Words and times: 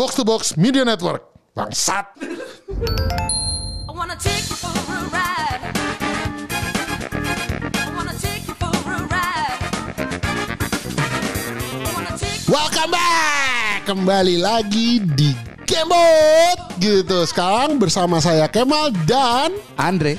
Box 0.00 0.16
to 0.16 0.24
Box 0.24 0.56
Media 0.56 0.80
Network. 0.80 1.28
Bangsat. 1.52 2.16
I 2.16 3.92
wanna 3.92 4.16
take 4.16 4.48
you 4.48 4.56
for 4.56 4.72
a 4.72 5.00
ride. 5.12 5.60
Welcome 12.48 12.96
back. 12.96 13.84
Kembali 13.84 14.40
lagi 14.40 15.04
di 15.04 15.36
Gamebot 15.68 16.80
gitu. 16.80 17.28
Sekarang 17.28 17.76
bersama 17.76 18.24
saya 18.24 18.48
Kemal 18.48 18.96
dan 19.04 19.52
Andre. 19.76 20.16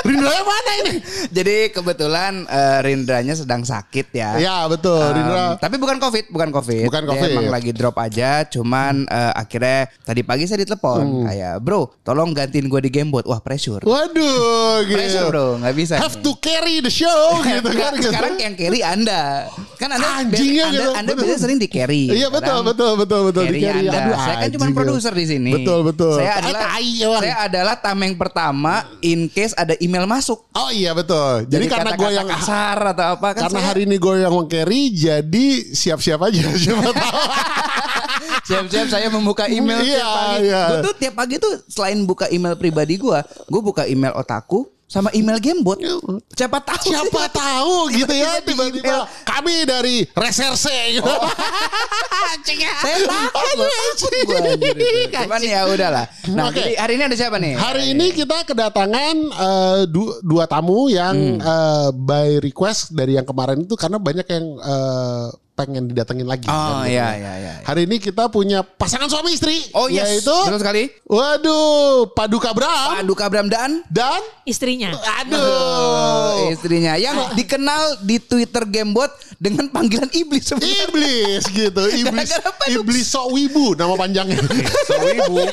Rindra 0.00 0.32
mana 0.40 0.70
ini? 0.80 0.94
Jadi 1.28 1.56
kebetulan 1.70 2.44
eh, 2.44 2.78
Rindranya 2.80 3.34
sedang 3.34 3.62
sakit 3.62 4.06
ya. 4.10 4.30
Ya 4.36 4.56
betul, 4.66 5.00
Em, 5.02 5.16
Rindra. 5.16 5.44
tapi 5.56 5.76
bukan 5.76 5.96
COVID, 5.96 6.24
bukan 6.28 6.48
COVID. 6.50 6.84
Bukan 6.86 7.02
Dia 7.02 7.10
COVID. 7.10 7.30
emang 7.30 7.48
lagi 7.50 7.70
drop 7.70 7.96
aja. 7.96 8.42
Cuman 8.44 9.04
eh, 9.04 9.32
akhirnya 9.34 9.78
tadi 10.00 10.20
pagi 10.20 10.44
saya 10.44 10.60
ditelepon 10.60 10.98
Hmm. 11.00 11.24
kayak, 11.26 11.54
bro, 11.60 11.90
tolong 12.00 12.30
gantiin 12.30 12.66
gue 12.66 12.80
di 12.80 12.90
Gamebot. 12.90 13.24
Wah 13.24 13.38
pressure. 13.38 13.80
Waduh, 13.80 14.82
gitu. 14.88 14.96
Pressure 14.96 15.26
bro, 15.28 15.46
nggak 15.58 15.74
bisa. 15.74 15.94
Have 15.96 16.16
nih. 16.16 16.22
to 16.22 16.32
carry 16.38 16.76
the 16.78 16.90
show 16.90 17.20
gitu 17.46 17.70
kan. 17.70 17.92
gitu. 17.94 18.08
Sekarang 18.08 18.34
yang 18.36 18.54
carry 18.54 18.80
Anda. 18.80 19.46
Kan 19.76 19.88
Anda, 19.90 20.08
Anjingnya 20.20 20.64
anda, 20.66 20.76
gitu. 20.76 20.90
anda 20.92 21.10
biasanya 21.14 21.40
sering 21.40 21.56
di 21.56 21.64
carry. 21.66 22.12
Iya 22.12 22.28
betul 22.28 22.60
betul 22.62 22.92
betul 22.96 23.20
betul 23.26 23.44
di 23.48 23.60
Carry 23.60 23.60
carry. 23.62 23.86
Anda. 23.86 24.00
Aduh, 24.02 24.16
saya 24.18 24.36
kan 24.36 24.48
cuma 24.50 24.64
anjing, 24.64 24.76
produser 24.76 25.12
di 25.12 25.24
sini. 25.24 25.52
Betul 25.52 25.78
betul. 25.82 26.14
Saya 26.16 26.32
adalah 26.36 26.60
saya 27.16 27.36
adalah 27.40 27.74
tameng 27.76 28.12
pertama 28.14 28.74
in 29.00 29.24
case 29.26 29.56
ada 29.56 29.72
email 29.90 30.06
masuk. 30.06 30.46
Oh 30.52 30.70
iya 30.70 30.94
betul. 30.94 31.44
Jadi, 31.44 31.66
karena 31.66 31.92
gue 31.92 32.10
yang 32.12 32.30
kasar 32.30 32.94
atau 32.94 33.18
apa 33.18 33.28
kan 33.34 33.42
karena 33.44 33.58
saya- 33.58 33.68
hari 33.68 33.82
ini 33.84 33.96
gue 33.96 34.14
yang 34.16 34.30
meng-carry 34.30 34.80
jadi 34.88 35.46
siap-siap 35.68 36.22
aja 36.22 36.46
siapa 36.62 36.88
tahu. 36.88 37.10
Siap-siap 38.40 38.86
saya 38.88 39.06
membuka 39.08 39.46
email 39.46 39.80
Iya, 39.80 39.96
tiap 39.96 40.10
pagi. 40.12 40.42
iya. 40.44 40.62
Gue 40.66 40.78
tuh 40.82 40.94
tiap 40.96 41.14
pagi 41.14 41.36
tuh 41.36 41.52
selain 41.66 41.98
buka 42.02 42.26
email 42.28 42.54
pribadi 42.54 42.94
gue, 42.94 43.18
gue 43.22 43.60
buka 43.60 43.84
email 43.84 44.12
otaku 44.12 44.66
sama 44.90 45.06
email 45.14 45.38
Gamebot. 45.38 45.78
Siapa 46.34 46.58
tahu? 46.58 46.90
Siapa 46.90 47.30
tahu 47.30 47.94
gitu 47.94 48.10
ya 48.10 48.42
Tiba-tiba 48.42 49.06
kami 49.22 49.62
dari 49.62 50.02
reserse 50.10 50.74
gitu. 50.90 51.06
Saya 52.82 52.98
takut. 53.06 53.30
Takut 53.30 54.12
gua 54.26 54.40
anjir 54.42 54.74
itu. 54.74 55.16
Cuman 55.22 55.42
ya 55.42 55.60
udahlah. 55.64 56.04
Nah, 56.34 56.50
Oke. 56.50 56.58
jadi 56.58 56.72
hari 56.74 56.92
ini 56.98 57.04
ada 57.06 57.16
siapa 57.16 57.36
nih? 57.38 57.54
Hari 57.54 57.84
ini 57.94 58.06
kita 58.10 58.42
kedatangan 58.42 59.16
eh, 59.30 59.80
du- 59.86 60.18
dua 60.22 60.50
tamu 60.50 60.90
yang 60.90 61.12
Hmm. 61.12 61.38
eh, 61.38 61.88
by 61.92 62.40
request 62.40 62.90
dari 62.90 63.14
yang 63.14 63.26
kemarin 63.26 63.62
itu 63.62 63.74
karena 63.74 64.00
banyak 64.00 64.26
yang 64.26 64.44
eh, 64.58 65.26
pengen 65.60 65.84
didatengin 65.84 66.24
lagi. 66.24 66.48
Oh 66.48 66.80
kan, 66.80 66.88
iya 66.88 67.12
ya. 67.12 67.20
iya 67.20 67.32
iya. 67.36 67.52
Hari 67.68 67.84
ini 67.84 68.00
kita 68.00 68.32
punya 68.32 68.64
pasangan 68.64 69.04
suami 69.06 69.36
istri. 69.36 69.60
Oh 69.76 69.92
yes. 69.92 70.24
Yaitu, 70.24 70.32
Betul 70.32 70.56
sekali. 70.58 70.82
waduh, 71.04 72.08
Paduka 72.16 72.56
Bram 72.56 72.96
Pak 72.96 73.04
Duka 73.04 73.26
Bram 73.28 73.46
dan 73.46 73.84
dan 73.92 74.20
istrinya. 74.48 74.96
aduh. 75.20 75.36
Oh, 75.36 76.48
istrinya 76.48 76.96
yang 76.96 77.36
dikenal 77.36 78.00
di 78.00 78.16
Twitter 78.16 78.64
Gamebot 78.64 79.12
dengan 79.36 79.68
panggilan 79.68 80.08
iblis 80.10 80.48
sebenarnya. 80.48 80.88
Iblis 80.88 81.42
gitu, 81.52 81.82
iblis, 82.00 82.30
Paduka. 82.32 82.64
iblis 82.72 83.04
sok 83.04 83.26
wibu 83.30 83.76
nama 83.76 83.92
panjangnya. 83.94 84.40
So 84.88 84.96
wibu. 85.04 85.44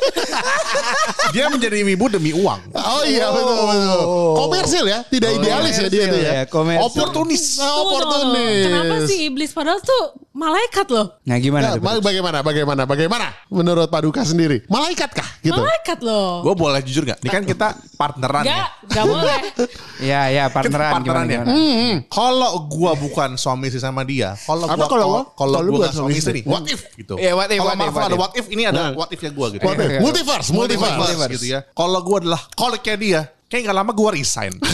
Dia 1.36 1.52
menjadi 1.52 1.84
wibu 1.84 2.08
demi 2.08 2.32
uang. 2.32 2.60
Oh 2.72 3.04
iya 3.04 3.28
betul 3.30 3.56
betul. 3.68 4.00
Komersil 4.38 4.86
ya, 4.88 5.00
tidak 5.08 5.30
idealis 5.36 5.76
ya 5.76 5.88
dia 5.88 6.04
itu 6.08 6.08
komersil 6.08 6.24
ya. 6.24 6.32
ya, 6.32 6.44
komersil. 6.48 6.86
Oportunis. 6.88 7.44
Oportunis. 7.60 8.64
Kenapa 8.64 8.96
sih 9.06 9.18
iblis 9.28 9.52
padahal 9.52 9.80
tuh 9.82 9.97
malaikat 10.32 10.88
loh. 10.90 11.18
Nah 11.26 11.38
gimana? 11.38 11.64
Nah, 11.64 11.74
tuh? 11.76 11.84
ba- 11.84 12.04
bagaimana, 12.04 12.38
bagaimana, 12.42 12.82
bagaimana 12.86 13.28
menurut 13.50 13.90
Paduka 13.90 14.22
sendiri? 14.22 14.62
Malaikat 14.70 15.10
kah 15.12 15.26
gitu? 15.42 15.58
Malaikat 15.58 16.00
loh. 16.06 16.46
Gue 16.46 16.54
boleh 16.54 16.82
jujur 16.82 17.04
gak? 17.04 17.18
Ini 17.20 17.30
kan 17.30 17.44
kita 17.44 17.68
partneran 17.96 18.46
Gak, 18.46 18.54
ya. 18.54 18.66
gak 18.94 19.06
boleh. 19.06 19.40
Iya 19.98 20.22
iya 20.30 20.44
Kita 20.46 20.54
partneran 20.54 20.92
partneran 21.02 21.26
gimana, 21.26 21.34
ya. 21.34 21.42
gimana? 21.42 22.06
Kalau 22.06 22.52
gua 22.70 22.94
bukan 22.94 23.34
suami 23.34 23.66
istri 23.68 23.82
sama 23.82 24.06
dia, 24.06 24.38
kalau 24.38 24.70
gua 24.70 24.86
kalau 24.86 24.86
kalau 24.86 25.22
Kalau 25.34 25.58
gua 25.66 25.74
bukan 25.82 25.92
suami 25.92 26.14
istri? 26.14 26.46
what 26.46 26.62
if 26.70 26.86
gitu. 26.94 27.18
Iya, 27.18 27.34
what 27.34 27.50
if, 27.50 27.58
Kalau 27.58 27.66
what 27.66 27.74
if, 27.74 27.82
Marvel 27.82 28.06
ada 28.06 28.14
what 28.16 28.34
if, 28.38 28.46
ini 28.54 28.64
ada 28.64 28.94
what 28.94 29.10
if 29.10 29.18
ya 29.18 29.34
gua 29.34 29.50
gitu. 29.50 29.66
What 29.66 29.74
if? 29.76 29.90
Oke. 29.90 29.98
Multiverse, 30.06 30.48
multiverse. 30.54 30.98
Multiverse 31.02 31.32
gitu 31.34 31.46
ya. 31.50 31.60
Kalau 31.74 32.00
gua 32.06 32.18
adalah 32.22 32.42
koliknya 32.54 32.96
dia, 32.96 33.22
kayak 33.50 33.74
gak 33.74 33.78
lama 33.82 33.92
gua 33.92 34.14
resign. 34.14 34.54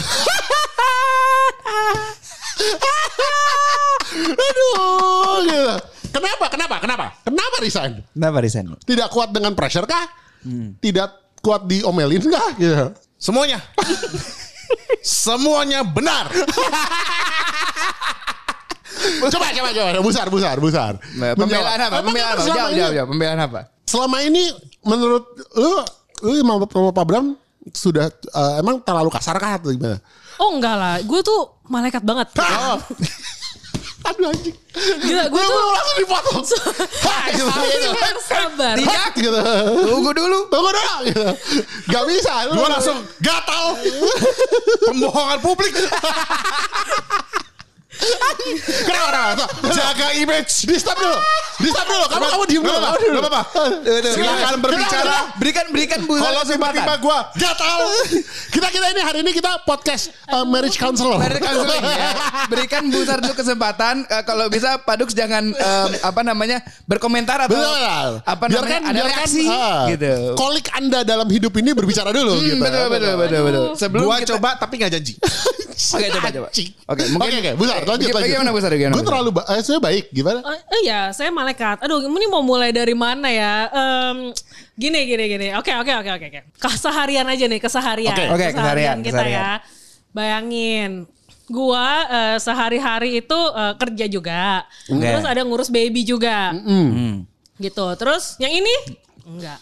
Aduh, 4.13 5.35
gitu. 5.45 5.73
Kenapa? 6.13 6.45
Kenapa? 6.49 6.75
Kenapa? 6.77 7.05
Kenapa 7.25 7.55
resign? 7.59 7.93
Kenapa 8.13 8.37
resign? 8.39 8.65
Tidak 8.85 9.07
kuat 9.09 9.33
dengan 9.33 9.53
pressure 9.57 9.85
kah? 9.85 10.05
Tidak 10.77 11.39
kuat 11.41 11.65
diomelin 11.65 12.23
kah? 12.29 12.53
Gitu. 12.55 12.75
Semuanya. 13.17 13.59
Semuanya 15.03 15.83
benar. 15.83 16.31
coba, 19.31 19.47
coba, 19.51 19.69
coba. 19.73 19.89
Busar, 20.03 20.27
busar, 20.29 20.55
busar. 20.59 20.93
Nah, 21.17 21.33
Pembelaan 21.35 21.79
apa? 21.81 21.97
Pembelaan 22.03 22.35
apa? 22.37 22.43
selama 22.43 22.57
Jawab, 22.59 22.71
ini- 22.71 22.79
jawab, 22.79 22.93
jawab. 22.93 23.07
Pembelaan 23.11 23.39
apa? 23.41 23.59
Selama 23.83 24.17
ini 24.23 24.43
menurut 24.87 25.23
lu, 25.59 25.71
lu 26.23 26.33
sama, 26.39 26.53
sama 26.71 26.89
Pak 26.95 27.05
Bram 27.05 27.25
sudah 27.71 28.07
eh, 28.11 28.53
emang 28.59 28.79
terlalu 28.83 29.09
kasar 29.11 29.35
kah 29.39 29.59
atau 29.59 29.71
gimana? 29.71 29.99
Oh 30.41 30.55
enggak 30.57 30.75
lah, 30.75 30.95
gue 31.03 31.19
tuh 31.21 31.61
malaikat 31.69 32.01
banget. 32.03 32.27
Oh. 32.39 32.79
Aduh 34.03 34.27
anjing. 34.35 34.57
Gila, 34.75 35.23
gue 35.31 35.43
tuh 35.47 35.63
langsung 35.71 35.97
dipotong. 36.03 36.43
Hah, 37.07 37.23
gitu. 37.31 37.47
sabar. 38.19 38.75
Tidak 38.75 39.11
gitu. 39.23 39.39
Tunggu 39.87 40.11
dulu. 40.11 40.39
Tunggu 40.51 40.69
dulu 40.75 40.95
gitu. 41.07 41.23
Gak 41.87 42.03
bisa. 42.11 42.33
Lu 42.51 42.59
Gua 42.59 42.67
langsung 42.67 42.99
gatal. 43.23 43.79
Pembohongan 44.91 45.39
publik. 45.39 45.71
Kenapa, 48.83 49.07
kenapa? 49.07 49.45
Jaga 49.71 50.07
image. 50.19 50.67
Di 50.67 50.75
stop 50.75 50.99
dulu. 50.99 51.15
Di 51.55 51.69
stop 51.69 51.85
dulu. 51.85 52.05
Kamu 52.07 52.25
kamu 52.27 52.43
diem 52.45 52.61
dulu. 52.61 52.73
Apa-apa, 52.73 52.97
Kamu 52.97 53.13
gak 53.13 53.23
apa-apa. 53.23 53.41
Silakan 54.09 54.57
berbicara. 54.59 55.17
Berikan 55.35 55.65
berikan 55.69 55.99
bu 56.03 56.13
Kalau 56.15 56.41
tiba-tiba 56.43 56.93
gue 56.97 57.17
gatal. 57.37 57.79
Kita 58.49 58.67
kita 58.69 58.85
ini 58.89 59.01
hari 59.01 59.19
ini 59.21 59.31
kita 59.31 59.61
podcast 59.63 60.09
uh, 60.27 60.43
marriage 60.43 60.75
counselor. 60.75 61.17
Mari 61.17 61.37
counseling 61.37 61.83
ya. 61.83 62.09
Berikan 62.47 62.83
Busar 62.87 63.17
dulu 63.17 63.33
kesempatan 63.33 64.05
eh, 64.05 64.23
kalau 64.23 64.45
bisa 64.47 64.77
Padux 64.79 65.11
jangan 65.11 65.49
em, 65.49 65.89
apa 65.99 66.21
namanya 66.21 66.57
berkomentar 66.83 67.39
atau 67.41 67.55
Betul. 67.55 68.09
apa 68.21 68.43
namanya 68.45 68.79
ada 68.83 69.01
reaksi 69.03 69.45
ah, 69.45 69.85
gitu. 69.89 70.35
Kolik 70.35 70.69
Anda 70.71 71.01
dalam 71.01 71.25
hidup 71.27 71.53
ini 71.55 71.71
berbicara 71.71 72.09
dulu 72.09 72.33
Hmm, 72.33 72.45
gitu. 72.45 72.59
betul 72.59 72.85
betul 72.87 73.13
betul 73.15 73.41
betul. 73.43 73.63
Sebelum 73.75 74.03
Gua 74.03 74.17
kita- 74.19 74.35
coba 74.35 74.49
tapi 74.57 74.73
gak 74.77 74.91
janji. 74.91 75.13
Oke 75.93 76.05
coba 76.11 76.29
coba. 76.29 76.47
Oke 76.85 77.03
mungkin 77.09 77.31
Oke, 77.33 77.37
oke, 77.39 77.51
Busar, 77.55 77.75
lanjut, 77.81 77.87
Baga- 77.87 77.97
lanjut. 78.13 78.13
Bagaimana 78.15 78.49
Busar? 78.51 78.69
Bagaimana? 78.71 78.93
Gue 78.93 79.03
terlalu 79.03 79.29
ba- 79.31 79.45
eh, 79.49 79.61
saya 79.61 79.79
baik 79.79 80.05
gimana? 80.11 80.39
Oh, 80.39 80.53
oh 80.53 80.79
iya, 80.79 80.99
saya 81.09 81.29
malaikat. 81.43 81.77
Aduh, 81.83 81.99
ini 82.07 82.25
mau 82.31 82.39
mulai 82.39 82.71
dari 82.71 82.95
mana 82.95 83.27
ya? 83.27 83.67
Em, 83.69 84.31
gini, 84.79 84.99
gini, 85.03 85.23
gini. 85.27 85.47
Oke, 85.59 85.75
oke, 85.75 85.91
oke, 85.99 86.11
oke. 86.15 86.39
Keseharian 86.55 87.27
aja 87.27 87.45
nih, 87.45 87.59
keseharian. 87.59 88.15
Oke. 88.15 88.25
Oke, 88.31 88.45
keseharian, 88.55 88.97
kita 89.03 89.19
keseharian. 89.19 89.39
ya. 89.43 89.51
Bayangin, 90.13 90.91
gua 91.51 91.87
eh, 92.07 92.37
sehari-hari 92.39 93.19
itu 93.19 93.39
eh, 93.51 93.73
kerja 93.75 94.05
juga. 94.07 94.63
Oke. 94.87 95.03
Terus 95.03 95.25
ada 95.27 95.41
ngurus 95.43 95.69
baby 95.69 96.07
juga. 96.07 96.55
Hmm. 96.55 97.27
Gitu. 97.59 97.85
Terus 97.99 98.39
yang 98.39 98.55
ini 98.55 98.73
enggak. 99.27 99.59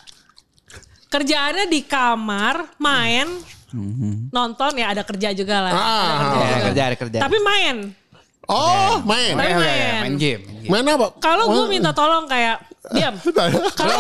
Kerjaannya 1.12 1.68
di 1.68 1.84
kamar, 1.84 2.80
main, 2.80 3.28
nonton 4.32 4.72
ya 4.80 4.96
ada 4.96 5.04
kerja 5.04 5.36
juga 5.36 5.60
lah. 5.60 5.74
Ah, 5.76 5.84
ada 5.84 6.24
kerja 6.24 6.40
ya, 6.40 6.48
juga. 6.48 6.64
kerja, 6.64 6.82
ada 6.88 6.96
kerja. 6.96 7.18
Tapi 7.20 7.38
main. 7.44 7.76
Oh, 8.52 9.00
main. 9.08 9.34
Main. 9.34 9.56
main 9.56 9.64
game. 9.64 10.02
main 10.04 10.16
game. 10.20 10.42
Main 10.68 10.84
apa? 10.92 11.08
Kalau 11.24 11.46
gue 11.50 11.66
minta 11.72 11.92
tolong 11.96 12.28
kayak 12.28 12.60
diam. 12.92 13.16
Kalau 13.80 13.98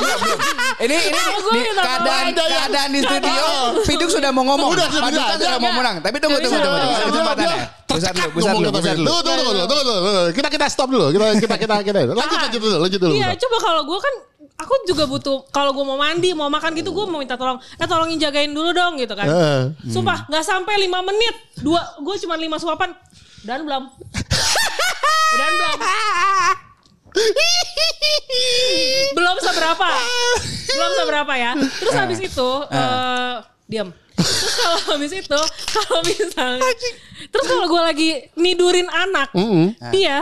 Ini 0.82 0.96
ini 0.98 1.16
Kalau 1.16 1.40
gue 1.40 1.52
di 1.56 1.62
minta 1.64 1.82
keadaan 1.88 2.26
tolong. 2.36 2.52
keadaan 2.52 2.90
di 2.92 3.00
studio 3.08 3.46
Piduk 3.88 4.10
sudah 4.12 4.30
mau 4.36 4.44
ngomong. 4.44 4.70
Udah, 4.76 4.88
sudah, 4.92 5.08
Paduka 5.08 5.34
sudah. 5.40 5.60
mau 5.62 5.72
menang. 5.72 5.96
Tapi 6.04 6.18
tunggu 6.20 6.38
tunggu 6.44 6.60
tunggu. 6.60 6.80
bisa. 6.84 7.04
kesempatannya. 7.08 7.66
Busar 7.92 8.14
dulu, 8.16 8.30
busar 8.32 8.54
dulu, 8.56 8.70
busar 8.72 8.96
dulu. 8.96 9.08
Tunggu, 9.08 9.22
tunggu, 9.24 9.52
tunggu, 9.68 9.84
tunggu. 9.84 10.24
Kita 10.36 10.48
kita 10.52 10.66
stop 10.68 10.90
dulu. 10.92 11.06
Kita 11.16 11.26
kita 11.40 11.56
kita 11.56 11.76
kita 11.84 12.00
lanjut 12.12 12.40
lanjut 12.40 12.62
dulu, 12.62 12.76
lanjut 12.84 13.00
dulu. 13.00 13.14
Iya, 13.16 13.30
coba 13.36 13.58
kalau 13.60 13.82
gue 13.88 14.00
kan 14.00 14.14
aku 14.62 14.74
juga 14.86 15.04
butuh 15.10 15.38
kalau 15.50 15.72
gue 15.74 15.86
mau 15.86 15.98
mandi, 15.98 16.32
mau 16.38 16.48
makan 16.48 16.72
gitu 16.76 16.92
gue 16.92 17.06
mau 17.08 17.20
minta 17.20 17.36
tolong. 17.36 17.60
Eh 17.80 17.88
tolongin 17.88 18.18
jagain 18.20 18.52
dulu 18.52 18.72
dong 18.72 18.96
gitu 19.00 19.12
kan. 19.16 19.28
Eh. 19.28 19.62
Sumpah 19.92 20.28
nggak 20.28 20.44
sampai 20.44 20.76
lima 20.82 21.00
menit. 21.04 21.36
Dua 21.60 21.80
gue 22.00 22.16
cuma 22.26 22.36
lima 22.40 22.58
suapan 22.58 22.92
dan 23.42 23.60
belum. 23.66 23.84
dan 25.32 25.52
belum. 25.52 25.78
belum 29.12 29.38
seberapa. 29.42 29.90
Belum 30.72 30.92
seberapa 30.96 31.34
ya. 31.36 31.52
Terus 31.58 31.94
habis 31.96 32.20
itu 32.22 32.50
eh 32.72 33.36
diam. 33.68 33.90
Terus 34.22 34.54
kalau 34.54 34.78
habis 34.96 35.12
itu 35.18 35.40
kalau 35.74 36.00
misalnya 36.06 36.70
terus 37.32 37.46
kalau 37.48 37.66
gue 37.66 37.82
lagi 37.82 38.10
nidurin 38.38 38.88
anak, 38.92 39.34
dia 39.90 40.22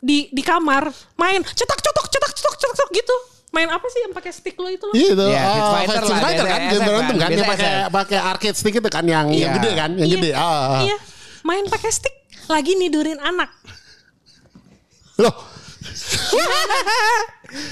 di 0.00 0.28
di 0.32 0.42
kamar 0.44 0.88
main 1.16 1.40
cetak 1.44 1.80
cetok 1.80 2.06
cetak 2.08 2.32
cetok 2.32 2.54
cetok 2.56 2.72
cetok 2.74 2.90
gitu. 2.92 3.16
Main 3.54 3.70
apa 3.70 3.86
sih 3.86 4.02
yang 4.02 4.10
pakai 4.10 4.34
stick 4.34 4.58
lo 4.58 4.66
itu 4.66 4.82
lo? 4.82 4.90
Itu 4.90 5.14
Iya, 5.14 5.46
Street 5.46 5.62
ah, 5.62 5.72
Fighter 5.78 6.02
Street 6.02 6.10
lah, 6.10 6.26
Fighter 6.26 6.46
kan, 6.50 6.60
game 6.66 6.82
berantem 6.90 7.16
kan, 7.22 7.28
yang 7.30 7.46
pakai 7.46 7.72
pakai 7.86 8.18
arcade 8.18 8.56
stick 8.58 8.74
itu 8.74 8.90
kan, 8.90 9.04
yang 9.06 9.30
yang 9.30 9.54
Iya. 9.54 9.56
gede 9.62 9.70
kan, 9.78 9.90
yang 9.94 10.08
Iya. 10.10 10.16
gede. 10.18 10.30
Ah, 10.34 10.42
ah. 10.42 10.80
Iya. 10.82 10.96
Main 11.46 11.64
pakai 11.70 11.90
stick 11.94 12.14
lagi 12.48 12.72
nidurin 12.76 13.20
anak. 13.20 13.50
Loh, 15.20 15.34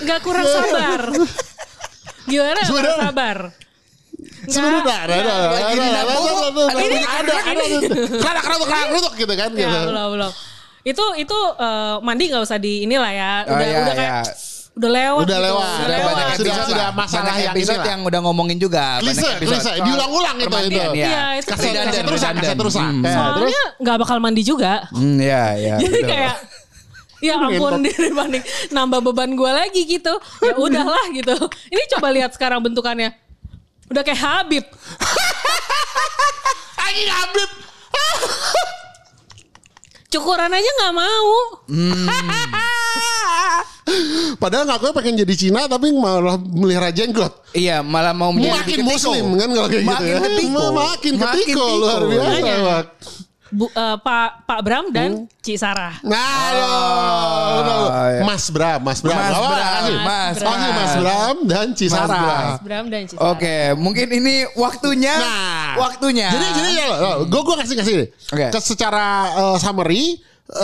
Nggak 0.02 0.20
kurang 0.22 0.46
sabar. 0.46 1.00
Gimana 2.28 2.60
nggak 2.62 2.70
kurang 2.70 2.96
sabar? 3.02 3.38
sebenarnya 4.42 4.82
ada, 4.82 5.14
ada, 5.14 5.14
ada, 5.14 5.62
ada, 5.62 5.86
ada, 7.06 7.34
ada, 7.46 7.64
gitu 9.14 9.32
kan, 9.38 9.50
Ya, 9.54 9.70
gitu. 9.70 9.86
belum 9.90 10.06
belum. 10.18 10.32
Itu 10.82 11.04
itu 11.14 11.38
eh, 11.62 11.94
mandi 12.02 12.24
nggak 12.26 12.42
usah 12.42 12.58
di 12.58 12.82
inilah 12.82 13.12
ya. 13.14 13.32
Oh, 13.46 13.54
Udah 13.54 13.66
iya, 13.66 13.78
udah 13.86 13.94
kayak 13.94 14.12
iya. 14.26 14.34
Udah 14.72 14.88
lewat. 14.88 15.22
Udah 15.22 15.36
gitu. 15.36 15.46
lewat. 15.46 15.66
Udah 15.68 15.76
Udah 15.76 15.88
lewat. 15.92 16.06
banyak 16.08 16.26
Sudah- 16.32 16.32
episode 16.48 16.64
sudah 16.64 16.86
lah. 16.88 16.96
masalah 16.96 17.22
Banyak 17.22 17.36
yang 17.38 17.52
episode 17.52 17.84
yang 17.84 18.00
udah 18.02 18.20
ngomongin 18.24 18.56
juga. 18.56 18.84
Klise, 18.98 19.28
klise, 19.36 19.70
diulang-ulang 19.78 20.36
itu, 20.38 20.48
itu. 20.48 20.72
Iya. 20.72 20.88
Iya, 20.96 21.24
itu 21.36 21.48
Kasih 21.52 21.68
Redundant, 21.68 21.92
kasih. 21.92 22.24
Hmm. 22.32 22.40
Ya, 22.40 22.54
terus 22.56 22.72
Soalnya 23.12 23.62
nggak 23.78 23.96
bakal 24.00 24.16
mandi 24.18 24.42
juga. 24.42 24.72
Hmm, 24.90 25.16
iya, 25.20 25.44
iya. 25.54 25.74
Jadi 25.82 26.00
betul. 26.00 26.08
kayak 26.08 26.36
ya 27.22 27.38
ampun 27.38 27.86
dibanding 27.86 28.42
nambah 28.72 28.98
beban 29.04 29.30
gue 29.30 29.50
lagi 29.52 29.82
gitu. 29.84 30.14
Ya 30.40 30.56
udahlah 30.64 31.04
gitu. 31.12 31.36
Ini 31.68 31.82
coba 31.92 32.08
lihat 32.10 32.32
sekarang 32.32 32.64
bentukannya. 32.64 33.12
Udah 33.92 34.00
kayak 34.00 34.20
Habib. 34.20 34.64
Anjing 36.82 37.10
Habib. 37.12 37.50
Cukuran 40.08 40.48
aja 40.48 40.70
nggak 40.80 40.94
mau. 40.96 41.28
Padahal 44.36 44.64
ngakunya 44.64 44.92
pengen 44.92 45.14
jadi 45.20 45.34
Cina 45.34 45.60
tapi 45.64 45.90
malah 45.90 46.36
melihara 46.36 46.90
jenggot. 46.90 47.32
Iya, 47.52 47.80
malah 47.80 48.10
mau 48.10 48.30
menjadi 48.30 48.58
Makin 48.58 48.76
ketiko. 48.78 48.90
muslim 48.90 49.24
kan 49.34 49.48
kalau 49.50 49.68
kayak 49.68 49.82
gitu 49.82 49.92
Makin 49.92 50.08
ya. 50.08 50.20
ketiko. 50.20 50.50
Ma- 50.50 50.72
Makin 50.72 51.12
Makin 51.12 51.12
ketiko 51.18 51.46
tiko. 51.46 51.66
luar 51.78 52.00
biasa. 52.02 52.46
Bang. 52.62 52.86
Bu, 53.52 53.68
eh, 53.68 53.96
Pak 54.00 54.48
Pak 54.48 54.60
Bram 54.64 54.88
dan 54.88 55.28
Ci 55.44 55.60
Sarah. 55.60 55.92
Nah, 56.00 56.24
aduh, 56.48 56.72
aduh. 57.60 57.86
iya. 58.08 58.22
Mas 58.24 58.48
Bram, 58.48 58.80
Mas 58.80 59.04
Bram. 59.04 59.12
Mas 59.12 59.28
Bram, 59.28 59.52
kasih. 59.52 59.96
Mas 60.00 60.36
Kasih 60.38 60.70
Mas 60.72 60.94
Bram 60.96 61.36
dan 61.44 61.66
Cisara. 61.76 62.08
Bram. 62.08 62.48
Bram 62.64 62.84
dan 62.88 63.02
Ci 63.04 63.12
Sarah. 63.12 63.36
Oke, 63.36 63.56
mungkin 63.76 64.08
ini 64.08 64.48
waktunya. 64.56 65.12
Nah, 65.14 65.76
waktunya. 65.78 66.32
Jadi 66.32 66.46
jadi 66.48 66.70
ya, 66.72 66.86
gue 67.22 67.40
gue 67.44 67.56
kasih 67.60 67.76
kasih. 67.76 67.94
Oke. 68.32 68.46
Ke 68.48 68.58
secara 68.64 69.06
eh, 69.28 69.56
summary 69.60 70.04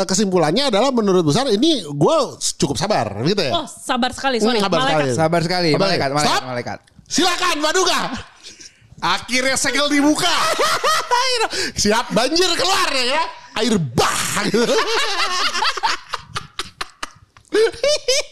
kesimpulannya 0.04 0.68
adalah 0.68 0.90
menurut 0.90 1.22
besar 1.22 1.46
ini 1.48 1.80
gue 1.82 2.16
cukup 2.58 2.76
sabar 2.76 3.08
gitu 3.24 3.40
ya. 3.40 3.52
Oh 3.56 3.66
sabar 3.66 4.10
sekali, 4.12 4.36
sorry. 4.42 4.58
Hmm, 4.58 4.66
sabar 4.68 4.78
Malaikat. 4.82 4.98
sekali. 4.98 5.12
sabar 5.16 5.40
sekali, 5.40 5.68
Sabar. 5.72 5.82
malaikat, 5.86 6.10
malaikat, 6.12 6.34
Stop. 6.34 6.48
malaikat. 6.50 6.78
Silakan 7.08 7.56
Paduka. 7.62 8.00
Akhirnya 8.98 9.54
segel 9.54 9.86
dibuka. 9.88 10.34
Siap 11.82 12.10
banjir 12.10 12.50
keluar 12.52 12.90
ya. 12.90 13.22
Air 13.58 13.78
bah 13.78 14.42
gitu. 14.44 14.74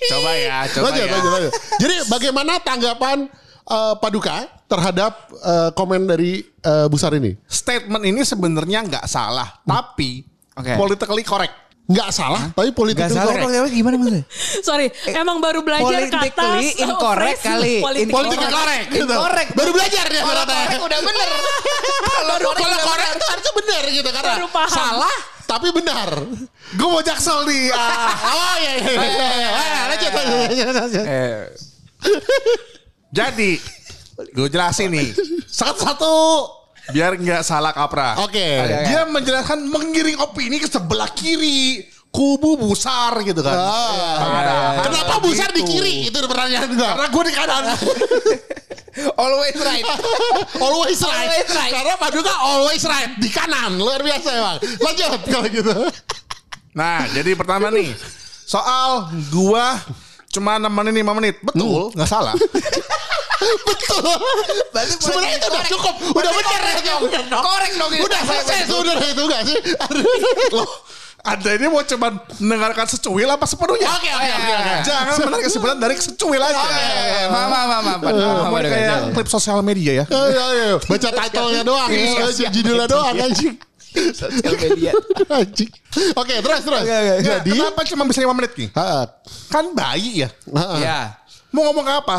Coba 0.07 0.31
ya, 0.37 0.57
coba 0.71 0.93
Lanjut, 0.93 1.03
ya. 1.03 1.13
lanjut, 1.15 1.31
lanjut. 1.33 1.53
Jadi 1.81 1.95
bagaimana 2.07 2.53
tanggapan 2.61 3.19
eh, 3.65 3.95
Paduka 3.97 4.45
terhadap 4.67 5.13
eh, 5.33 5.71
komen 5.73 6.05
dari 6.05 6.45
eh, 6.45 6.87
Busar 6.87 7.17
ini? 7.17 7.33
Statement 7.49 8.05
ini 8.05 8.21
sebenarnya 8.23 8.85
nggak 8.87 9.07
salah, 9.09 9.63
tapi 9.65 10.23
Oke. 10.57 10.73
politically 10.75 11.23
correct. 11.23 11.55
Nggak 11.87 12.11
salah, 12.11 12.51
tapi 12.51 12.75
politik 12.75 13.07
Gak 13.07 13.15
salah 13.15 13.31
correct. 13.31 13.71
gimana 13.71 13.95
maksudnya? 13.95 14.27
Sorry, 14.67 14.91
emang 15.07 15.39
baru 15.39 15.63
belajar 15.63 16.03
kata 16.11 16.19
politically 16.35 16.69
incorrect 16.83 17.39
phrase 17.39 17.47
kali. 17.47 17.75
politik 17.79 18.11
Politik 18.11 18.39
Incorrect. 18.43 18.59
correct. 18.59 18.87
gitu. 18.91 19.07
Incorrect. 19.07 19.51
Baru 19.55 19.71
belajar 19.71 20.05
dia 20.11 20.23
Kalau 20.27 20.43
korek 20.43 20.79
udah 20.83 20.99
bener. 20.99 21.29
Kalau 22.19 22.37
korek 22.43 22.59
bener. 22.59 23.15
itu 23.15 23.27
harusnya 23.31 23.53
benar 23.55 23.83
gitu 23.87 24.09
karena 24.11 24.33
Baru 24.35 24.49
paham. 24.51 24.75
salah 24.75 25.17
tapi 25.47 25.69
benar. 25.71 26.11
Gue 26.75 26.89
mau 26.91 27.03
jaksel 27.07 27.39
nih. 27.47 27.71
Ah. 27.71 28.11
Oh 28.35 28.55
iya 28.59 28.73
iya. 28.75 28.91
iya, 28.91 29.29
iya. 29.31 29.49
Ah, 29.55 29.83
Lanjut. 29.87 30.13
Eh, 31.07 31.41
Jadi, 33.15 33.51
gue 34.35 34.49
jelasin 34.51 34.91
nih. 34.91 35.09
Satu-satu. 35.47 36.15
Biar 36.91 37.19
nggak 37.19 37.43
salah 37.43 37.75
kaprah. 37.75 38.23
Oke. 38.23 38.47
Dia 38.87 39.03
menjelaskan 39.07 39.67
mengiring 39.67 40.19
opini 40.23 40.59
ke 40.59 40.69
sebelah 40.71 41.11
kiri. 41.11 41.83
Kubu 42.07 42.57
busar 42.57 43.13
gitu 43.21 43.45
kan. 43.45 43.53
Ah, 43.53 44.17
Padahal 44.25 44.89
Kenapa 44.89 45.15
Busar 45.21 45.53
di 45.53 45.61
gitu. 45.61 45.69
kiri? 45.77 46.09
Itu 46.09 46.25
pertanyaan 46.25 46.73
gua. 46.73 46.97
Karena 46.97 47.09
gue 47.13 47.23
di 47.29 47.35
kanan. 47.37 47.63
always 49.21 49.57
right. 49.61 49.85
always 50.65 50.97
right. 51.05 51.29
Always 51.29 51.49
right. 51.53 51.73
Karena 51.77 51.95
Paduka 52.01 52.33
always 52.41 52.83
right 52.89 53.13
di 53.21 53.29
kanan. 53.29 53.77
Luar 53.77 54.01
biasa 54.01 54.29
emang. 54.33 54.57
Lanjut 54.81 55.21
kalau 55.29 55.49
gitu. 55.53 55.75
Nah, 56.77 57.09
jadi 57.09 57.33
pertama 57.33 57.73
nih. 57.73 57.89
Soal 58.45 59.09
gua 59.33 59.81
cuma 60.37 60.61
nemenin 60.61 61.01
5 61.01 61.19
menit. 61.19 61.37
Betul, 61.41 61.91
nggak 61.97 62.09
salah. 62.09 62.37
Betul. 63.69 64.17
Sebenarnya 65.01 65.37
itu 65.37 65.47
udah 65.49 65.65
cukup. 65.69 65.95
Udah 66.17 66.31
benar 66.33 66.61
ya. 66.81 66.97
Korek 67.37 67.71
dong. 67.77 67.91
Udah 68.01 68.21
selesai 68.25 68.59
itu 68.65 68.75
udah 68.77 68.95
itu 68.97 69.23
enggak 69.23 69.43
sih? 69.45 69.59
Loh, 70.57 70.69
Anda 71.27 71.51
ini 71.59 71.67
mau 71.69 71.83
cuma 71.85 72.23
mendengarkan 72.41 72.87
secuil 72.89 73.29
apa 73.29 73.45
sepenuhnya? 73.45 73.89
Oke 73.93 74.09
oke 74.09 74.31
oke 74.31 74.53
oke. 74.57 74.73
Jangan 74.89 75.15
menarik 75.27 75.45
kesimpulan 75.51 75.77
dari 75.77 75.95
secuil 76.01 76.41
aja. 76.41 76.57
Maaf, 77.29 77.49
maaf, 77.51 77.67
maaf, 77.69 77.83
maaf. 77.85 78.01
Maaf, 78.47 78.63
kayak 78.63 78.99
klip 79.13 79.29
sosial 79.29 79.61
media 79.61 79.93
ya. 80.01 80.05
Ayo, 80.09 80.41
ayo. 80.41 80.77
Baca 80.81 81.09
title-nya 81.13 81.63
doang 81.67 81.91
ya. 81.93 82.49
Judulnya 82.49 82.87
doang 82.89 83.15
anjing. 83.21 83.57
Sosial 84.13 84.55
media. 84.57 84.93
Anjing. 85.37 85.71
Oke, 86.13 86.35
terus 86.39 86.61
terus. 86.63 86.83
Oke. 86.85 86.93
Nggak, 86.93 87.41
Jadi, 87.43 87.51
kenapa 87.57 87.81
cuma 87.89 88.03
bisa 88.05 88.21
5 88.23 88.37
menit 88.37 88.53
nih? 88.55 88.69
Kan 89.49 89.65
bayi 89.73 90.27
ya. 90.27 90.29
ha, 90.53 90.65
ha. 90.65 90.77
Ya. 90.79 90.99
Mau 91.51 91.65
ngomong 91.71 91.87
apa? 91.89 92.17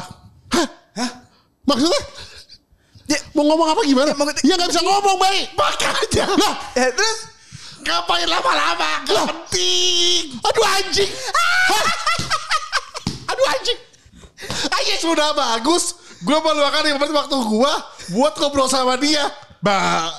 Maksudnya? 1.68 2.02
Ya. 3.08 3.20
Mau 3.32 3.44
ngomong 3.46 3.68
apa 3.72 3.82
gimana? 3.86 4.12
Ya, 4.12 4.34
Ya 4.44 4.54
nggak 4.56 4.70
bisa 4.72 4.82
ngomong 4.82 5.18
baik. 5.20 5.46
Makanya. 5.54 6.26
Lah, 6.34 6.56
Eh, 6.76 6.90
terus 6.92 7.18
Ngapain 7.78 8.28
lama-lama? 8.28 8.92
Gak 9.06 9.24
penting. 9.32 10.36
aduh 10.44 10.66
anjing. 10.76 11.08
Hah? 11.08 11.86
Aduh 13.32 13.48
anjing. 13.48 13.80
Aja 14.68 14.94
sudah 15.00 15.32
bagus. 15.32 15.96
Gue 16.20 16.36
meluangkan 16.36 16.84
5 16.84 16.98
menit 16.98 17.14
waktu 17.14 17.36
gue 17.38 17.74
buat 18.12 18.34
ngobrol 18.36 18.68
sama 18.68 18.98
dia. 18.98 19.30
Ba, 19.62 20.10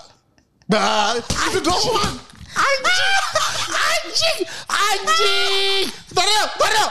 ba, 0.68 1.16
itu 1.48 1.60
doang. 1.64 2.14
Anjing. 2.58 3.14
Anjing. 3.72 4.38
Anjing. 4.68 5.84
Taruh, 6.12 6.46
taruh. 6.60 6.90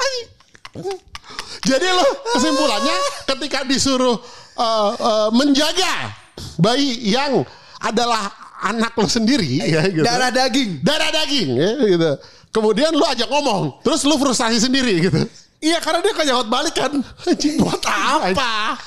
Anjing. 0.00 0.26
Jadi 1.68 1.86
lo 1.92 2.06
kesimpulannya 2.32 2.96
ketika 3.28 3.60
disuruh 3.68 4.16
uh, 4.56 4.90
uh, 4.96 5.28
menjaga 5.34 6.16
bayi 6.56 7.12
yang 7.12 7.44
adalah 7.82 8.32
anak 8.64 8.96
lo 8.96 9.06
sendiri 9.06 9.62
ya 9.62 9.84
gitu. 9.86 10.02
darah 10.02 10.32
daging. 10.32 10.80
darah 10.80 11.10
daging 11.12 11.48
ya 11.54 11.70
gitu. 11.84 12.10
Kemudian 12.48 12.96
lu 12.96 13.04
ajak 13.04 13.28
ngomong, 13.28 13.84
terus 13.84 14.08
lu 14.08 14.16
frustasi 14.16 14.56
sendiri 14.56 15.04
gitu. 15.04 15.20
Iya 15.60 15.82
karena 15.84 16.00
dia 16.00 16.14
kan 16.16 16.24
jawab 16.24 16.46
balik 16.48 16.74
kan. 16.74 16.92
Anjing 17.28 17.60
buat 17.60 17.82
apa? 17.84 18.78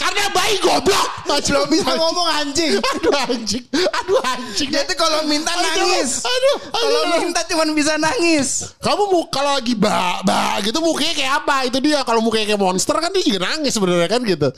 Karena 0.00 0.32
bayi 0.32 0.56
goblok. 0.58 1.08
Belum 1.28 1.68
bisa 1.76 1.92
ngomong 1.92 2.28
anjing. 2.32 2.80
Aduh 2.80 3.12
anjing. 3.12 3.64
Aduh 3.70 4.20
anjing. 4.24 4.68
Dia 4.72 4.88
tuh 4.88 4.96
kalau 4.96 5.28
minta 5.28 5.52
Aduh, 5.52 5.62
nangis. 5.62 6.24
Aduh, 6.24 6.56
Kalau 6.72 7.00
aduh. 7.04 7.20
minta 7.20 7.40
cuma 7.44 7.68
bisa 7.70 8.00
nangis. 8.00 8.72
Kamu 8.80 9.12
mau 9.12 9.22
kalau 9.28 9.60
lagi 9.60 9.76
ba 9.76 10.24
ba 10.24 10.56
gitu 10.64 10.80
mukanya 10.80 11.12
kayak 11.12 11.32
apa? 11.44 11.56
Itu 11.68 11.78
dia 11.78 12.00
kalau 12.02 12.24
mukanya 12.24 12.48
kayak 12.48 12.60
monster 12.60 12.96
kan 12.96 13.12
dia 13.12 13.20
juga 13.20 13.44
nangis 13.44 13.76
sebenarnya 13.76 14.08
kan 14.08 14.20
gitu. 14.24 14.48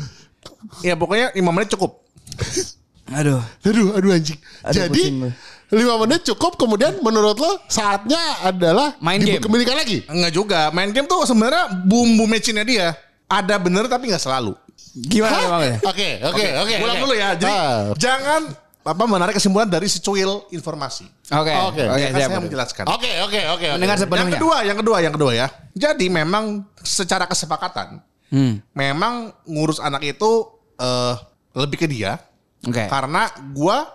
Ya 0.80 0.94
pokoknya 0.94 1.34
5 1.34 1.42
menit 1.50 1.68
cukup. 1.74 2.06
Aduh. 3.18 3.42
Aduh, 3.66 3.92
aduh 3.92 4.10
anjing. 4.14 4.38
Aduh, 4.64 4.78
Jadi 4.78 5.02
pusing 5.02 5.18
lima 5.72 5.96
menit 6.04 6.20
cukup 6.28 6.60
kemudian 6.60 7.00
menurut 7.00 7.40
lo 7.40 7.56
saatnya 7.64 8.20
adalah 8.44 8.92
Main 9.00 9.24
game. 9.24 9.40
dikembalikan 9.40 9.72
lagi. 9.72 10.04
Enggak 10.04 10.32
juga. 10.32 10.60
Main 10.68 10.92
game 10.92 11.08
tuh 11.08 11.24
sebenarnya 11.24 11.72
bumbu 11.84 12.28
matchnya 12.28 12.60
dia 12.60 12.92
ada 13.24 13.56
bener 13.56 13.88
tapi 13.88 14.12
nggak 14.12 14.20
selalu. 14.20 14.52
Gimana 14.92 15.36
emangnya? 15.40 15.76
Oke, 15.82 16.08
oke, 16.20 16.44
oke. 16.58 16.74
Ulang 16.78 16.96
oke. 16.96 17.02
dulu 17.02 17.14
ya. 17.14 17.28
Jadi 17.32 17.48
Ah. 17.50 17.92
jangan 17.96 18.42
apa 18.82 19.04
menarik 19.06 19.34
kesimpulan 19.38 19.64
dari 19.64 19.86
secuil 19.86 20.44
informasi. 20.50 21.06
Oke. 21.32 21.52
Oke. 21.70 21.82
Oke, 21.86 22.04
saya 22.10 22.28
menjelaskan. 22.34 22.84
Oke, 22.86 23.10
oke, 23.20 23.40
oke. 23.48 23.48
oke. 23.56 23.66
Mendengar 23.72 23.96
Yang 23.96 24.04
sepenuhnya. 24.04 24.36
kedua, 24.36 24.56
yang 24.62 24.78
kedua, 24.78 24.96
yang 25.00 25.14
kedua 25.14 25.32
ya. 25.32 25.46
Jadi 25.72 26.06
memang 26.06 26.44
secara 26.78 27.24
kesepakatan, 27.24 28.02
Hmm. 28.28 28.60
memang 28.72 29.32
ngurus 29.44 29.78
anak 29.78 30.04
itu 30.04 30.30
eh, 30.76 31.14
lebih 31.54 31.78
ke 31.78 31.86
dia. 31.86 32.18
Oke. 32.62 32.90
Karena 32.90 33.30
gua 33.54 33.86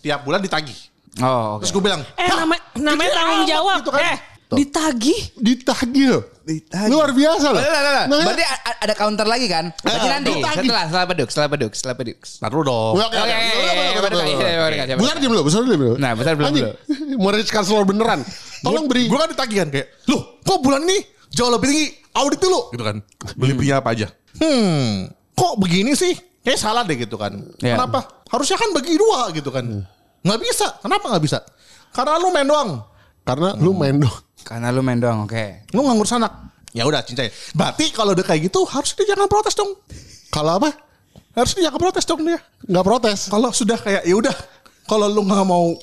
tiap 0.00 0.22
bulan 0.22 0.38
ditagih. 0.38 0.76
Oh, 1.18 1.58
oke. 1.58 1.66
Terus 1.66 1.72
gue 1.74 1.82
bilang, 1.82 2.00
Eh 2.14 2.24
"Hah, 2.24 2.40
nama, 2.40 2.54
namanya 2.72 3.10
tanggung 3.12 3.42
amat," 3.42 3.50
jawab. 3.50 3.76
gitu 3.82 3.90
kan. 3.90 4.00
Eh 4.06 4.16
Tuh. 4.52 4.58
Ditagih. 4.60 5.20
Ditagih 5.40 6.04
loh. 6.12 6.22
Ditagih. 6.44 6.92
Luar 6.92 7.16
biasa 7.16 7.46
loh. 7.48 7.62
Nah, 7.64 7.70
nah, 7.72 7.80
nah, 7.80 7.92
nah. 7.92 8.04
Nah, 8.04 8.24
Berarti 8.28 8.44
ada 8.84 8.94
counter 8.94 9.24
lagi 9.24 9.46
kan? 9.48 9.64
Berarti 9.80 10.06
Ah, 10.06 10.12
nanti 10.20 10.30
ditagih. 10.36 10.68
setelah 10.68 10.84
setelah 10.84 11.06
peduk, 11.08 11.28
setelah 11.32 11.48
peduk, 11.48 11.72
setelah 11.72 11.96
peduk. 11.96 12.18
Ntar 12.20 12.50
dulu 12.52 12.62
dong. 12.68 12.94
Oke, 13.00 13.16
oke, 13.16 13.34
Oke. 14.12 14.94
Besar 15.00 15.16
diam 15.16 15.30
dulu, 15.32 15.42
besar 15.48 15.60
diam 15.64 15.80
dulu. 15.80 15.94
Nah, 15.96 16.12
besar 16.12 16.32
belum 16.36 16.48
Anjing, 16.52 16.68
Mau 17.16 17.30
reachkan 17.32 17.64
slow 17.64 17.88
beneran. 17.88 18.20
Tolong 18.60 18.84
beri. 18.84 19.08
Gue 19.08 19.16
kan 19.16 19.28
ditagih 19.32 19.58
kan 19.64 19.68
kayak, 19.72 19.88
loh 20.06 20.38
kok 20.44 20.58
bulan 20.60 20.84
ini 20.84 21.00
jauh 21.32 21.48
lebih 21.48 21.66
tinggi 21.72 21.86
audit 22.12 22.40
dulu 22.44 22.60
gitu 22.76 22.84
kan. 22.84 22.96
Beli 23.40 23.52
belinya 23.56 23.80
apa 23.80 23.96
aja. 23.96 24.06
Hmm, 24.36 25.08
kok 25.32 25.56
begini 25.56 25.96
sih? 25.96 26.12
Kayak 26.42 26.58
salah 26.60 26.82
deh 26.84 26.98
gitu 26.98 27.16
kan. 27.16 27.32
Iya. 27.62 27.78
Kenapa? 27.78 28.22
Harusnya 28.28 28.58
kan 28.58 28.68
bagi 28.74 28.98
dua 28.98 29.30
gitu 29.32 29.48
kan. 29.48 29.64
Nggak 30.22 30.40
bisa. 30.42 30.66
Kenapa 30.82 31.04
nggak 31.08 31.24
bisa? 31.24 31.38
Karena 31.94 32.18
lu 32.18 32.28
main 32.34 32.46
doang. 32.46 32.70
Karena 33.22 33.54
lu 33.54 33.70
main 33.74 33.94
dong. 33.94 34.16
Karena 34.42 34.68
lu 34.70 34.82
main 34.82 34.98
doang, 34.98 35.24
oke. 35.24 35.66
Lu 35.72 35.82
nggak 35.82 35.94
ngurus 35.96 36.14
anak. 36.14 36.32
Ya 36.72 36.88
udah 36.88 37.04
cincay. 37.04 37.28
Berarti 37.52 37.92
kalau 37.92 38.16
udah 38.16 38.24
kayak 38.24 38.48
gitu 38.48 38.64
harusnya 38.64 39.04
dia 39.04 39.08
jangan 39.12 39.28
protes 39.28 39.52
dong. 39.52 39.76
Kalau 40.32 40.56
apa? 40.56 40.72
Harusnya 41.36 41.60
dia 41.60 41.66
jangan 41.68 41.80
protes 41.80 42.04
dong 42.08 42.20
dia. 42.24 42.40
Nggak 42.64 42.84
protes. 42.84 43.18
Kalau 43.28 43.50
sudah 43.52 43.76
kayak 43.76 44.02
ya 44.08 44.14
udah. 44.16 44.32
Kalau 44.88 45.06
lu 45.06 45.20
nggak 45.22 45.44
mau 45.44 45.76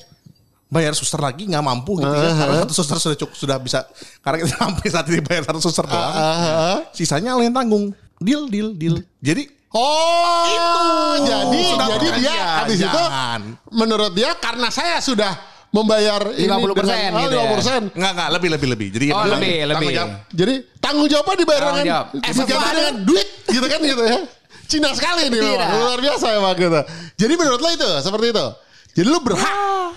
bayar 0.70 0.94
suster 0.94 1.18
lagi 1.18 1.46
nggak 1.46 1.62
mampu 1.62 1.98
gitu 2.02 2.10
ya. 2.10 2.30
Karena 2.34 2.54
satu 2.66 2.74
suster 2.74 2.98
sudah 2.98 3.16
cukup 3.18 3.34
sudah 3.38 3.56
bisa. 3.62 3.86
Karena 4.18 4.42
kita 4.42 4.54
sampai 4.58 4.86
saat 4.90 5.06
ini 5.10 5.20
bayar 5.22 5.42
satu 5.46 5.60
suster 5.62 5.86
doang. 5.86 6.10
Ah, 6.14 6.78
Sisanya 6.90 7.38
lo 7.38 7.42
yang 7.42 7.54
tanggung. 7.54 7.94
Deal, 8.18 8.50
deal, 8.50 8.74
deal. 8.74 8.98
Jadi 9.22 9.60
Oh, 9.70 10.50
Itu. 10.50 11.30
jadi 11.30 11.62
Sudah 11.70 11.86
jadi 11.94 12.08
dia 12.18 12.34
habis 12.58 12.78
itu 12.82 13.02
menurut 13.70 14.10
dia 14.18 14.34
karena 14.34 14.66
saya 14.66 14.98
sudah 14.98 15.30
membayar 15.70 16.20
ini 16.34 16.50
50% 16.50 16.82
dengan- 16.82 17.22
gitu 17.22 17.36
oh, 17.38 17.44
ya. 17.46 17.50
50%. 17.54 17.94
nggak 17.94 18.12
nggak 18.18 18.28
lebih 18.34 18.48
lebih 18.50 18.68
lebih. 18.74 18.88
Jadi 18.90 19.06
Oh, 19.14 19.22
lebih, 19.22 19.54
tanggung 19.54 19.70
lebih. 19.70 19.94
jawab. 19.94 20.10
Jadi 20.34 20.54
tanggung 20.82 21.06
jawabnya 21.06 21.36
dibayar 21.38 21.60
Tanggung 21.62 21.78
dengan 21.78 21.86
jawab. 21.94 22.06
Efek 22.26 22.46
dengan 22.50 22.94
duit 23.06 23.28
gitu 23.46 23.66
kan 23.70 23.80
gitu 23.80 24.02
ya. 24.02 24.18
Cina 24.70 24.90
sekali 24.94 25.22
nih 25.26 25.40
memang. 25.42 25.70
luar 25.82 25.98
biasa 25.98 26.26
emang 26.38 26.54
gitu. 26.54 26.80
Jadi 27.18 27.32
menurut 27.34 27.60
lo 27.62 27.70
itu 27.74 27.90
seperti 28.02 28.26
itu. 28.30 28.46
Jadi 28.98 29.06
lu 29.10 29.18
berhak. 29.22 29.94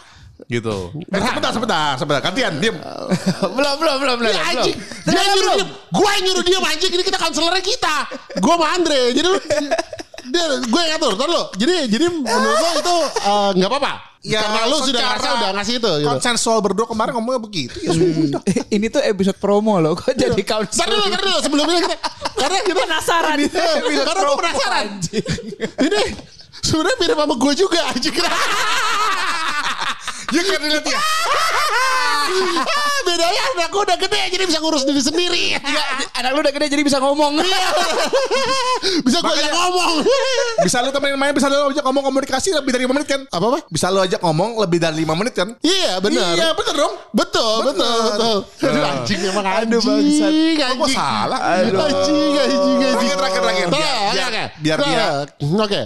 Gitu. 0.49 0.75
Eh, 0.97 1.21
sebentar, 1.21 1.51
sebentar, 1.53 1.93
sebentar. 1.95 2.21
Gantian, 2.25 2.53
diem. 2.57 2.75
belum, 3.57 3.73
belum, 3.79 3.95
belum, 4.01 4.15
belum. 4.17 4.33
Ya 4.33 4.41
belum. 4.41 4.49
anjing, 4.65 4.77
dia 5.07 5.21
nyuruh 5.33 5.53
diem. 5.61 5.69
Gue 5.93 6.09
yang 6.09 6.23
nyuruh 6.25 6.43
dia 6.43 6.59
anjing, 6.59 6.91
ini 6.93 7.03
kita 7.05 7.17
konselornya 7.21 7.63
kita. 7.63 7.95
Gue 8.41 8.53
sama 8.57 8.67
Andre. 8.73 9.13
Jadi 9.13 9.27
lu, 9.29 9.39
dia, 10.33 10.43
gue 10.57 10.79
yang 10.83 10.91
ngatur, 10.97 11.11
ntar 11.15 11.29
lu. 11.29 11.43
Jadi, 11.57 11.75
jadi 11.89 12.05
menurut 12.11 12.59
lo 12.59 12.69
itu 12.81 12.95
eh, 13.23 13.49
nggak 13.61 13.69
apa-apa. 13.71 13.93
Karena 14.23 14.71
lu 14.71 14.77
sudah 14.79 15.01
ngerasa 15.03 15.29
udah 15.35 15.49
ngasih 15.59 15.75
itu. 15.83 15.91
Gitu. 15.99 16.07
Konsensual 16.07 16.57
berdua 16.63 16.87
kemarin 16.87 17.11
ngomongnya 17.19 17.41
begitu. 17.43 17.75
Ya 17.83 17.91
sudah. 17.91 18.41
Ini 18.75 18.87
tuh 18.87 19.03
episode 19.03 19.35
promo 19.35 19.83
loh, 19.83 19.99
kok 19.99 20.15
jadi 20.15 20.31
Ntar 20.31 20.63
counter. 20.63 20.87
dulu, 20.87 21.03
ntar 21.11 21.21
dulu. 21.21 21.37
Sebelumnya 21.43 21.77
kita, 21.83 21.97
karena 22.39 22.57
kita 22.63 22.81
Penasaran. 22.87 23.35
Ini, 23.35 23.49
karena 23.99 24.21
gue 24.23 24.37
penasaran. 24.39 24.85
Ini 25.83 25.99
sebenarnya 26.63 26.95
mirip 27.03 27.17
sama 27.19 27.35
gue 27.35 27.53
juga 27.53 27.79
anjing. 27.91 28.15
Ya 30.33 30.41
kan 30.41 30.65
dilihat 30.65 30.81
ya. 30.81 30.97
Ah, 32.23 32.99
Bedanya 33.03 33.41
anak 33.53 33.67
gue 33.69 33.81
udah 33.83 33.97
gede 33.97 34.21
jadi 34.29 34.43
bisa 34.45 34.59
ngurus 34.59 34.83
diri 34.83 34.99
sendiri. 34.99 35.45
Anak 36.13 36.29
lu 36.31 36.39
udah 36.39 36.51
gede 36.51 36.67
jadi 36.67 36.81
bisa 36.81 36.97
ngomong. 36.97 37.35
bisa 39.03 39.17
gue 39.19 39.33
ajak 39.33 39.51
ngomong. 39.53 39.93
Bisa 40.61 40.77
lu 40.79 40.89
temenin 40.89 41.15
main, 41.15 41.33
bisa 41.33 41.47
lu 41.47 41.69
ajak 41.69 41.83
ngomong 41.83 42.03
komunikasi 42.03 42.53
lebih 42.53 42.71
dari 42.71 42.83
5 42.83 42.93
menit 42.93 43.07
kan? 43.07 43.21
Apa 43.27 43.45
apa? 43.45 43.59
Bisa 43.67 43.87
lu 43.89 43.99
ajak 43.99 44.19
ngomong 44.19 44.49
lebih 44.57 44.79
dari 44.79 44.95
5 45.01 45.13
menit 45.13 45.33
kan? 45.33 45.49
Iya 45.59 45.99
benar. 45.99 46.33
Iya, 46.33 46.47
bener 46.53 46.75
dong. 46.75 46.93
Betul, 47.11 47.55
betul, 47.65 47.95
betul. 48.07 48.37
Aduh 48.63 48.83
anjing 48.83 49.19
emang 49.23 49.45
anjing. 49.45 49.81
bangsat. 49.83 50.31
Kok 50.73 50.87
salah? 50.89 51.39
Aduh. 51.59 51.79
Anjing, 51.79 52.33
anjing, 52.33 52.77
anjing. 52.81 53.09
Terakhir, 53.13 53.41
terakhir, 53.41 53.67
Biar- 53.69 54.23
biar- 54.59 54.79
dia- 54.79 55.11
Oke, 55.63 55.81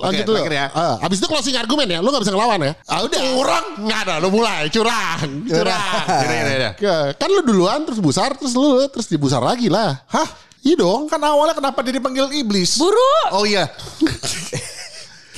lanjut 0.00 0.24
dulu. 0.24 0.38
ya. 0.48 0.66
Ah, 0.72 0.94
abis 1.02 1.18
itu 1.18 1.26
closing 1.26 1.56
argumen 1.56 1.86
ya. 1.86 1.98
Lu 1.98 2.08
gak 2.08 2.22
bisa 2.22 2.32
ngelawan 2.32 2.58
ya. 2.60 2.72
Ah, 2.86 3.02
udah. 3.02 3.20
Curang. 3.20 3.66
Nggak 3.84 3.98
ada. 4.06 4.14
Lu 4.18 4.28
mulai. 4.30 4.66
Curang. 4.68 5.28
Curang. 5.48 5.80
Yaudah, 6.06 6.52
yaudah. 6.52 6.72
Ke- 6.76 7.10
Kan 7.16 7.28
lu 7.32 7.42
duluan 7.42 7.80
terus 7.82 7.98
busar 7.98 8.36
terus 8.36 8.52
lu 8.52 8.84
terus 8.86 9.08
dibusar 9.08 9.40
lagi 9.40 9.66
lah. 9.66 9.96
Hah? 10.06 10.28
Iya 10.60 10.78
dong. 10.78 11.08
Kan 11.08 11.22
awalnya 11.22 11.56
kenapa 11.56 11.80
dia 11.80 11.96
dipanggil 11.96 12.28
iblis? 12.34 12.76
Buru. 12.76 13.14
Oh 13.32 13.48
iya. 13.48 13.66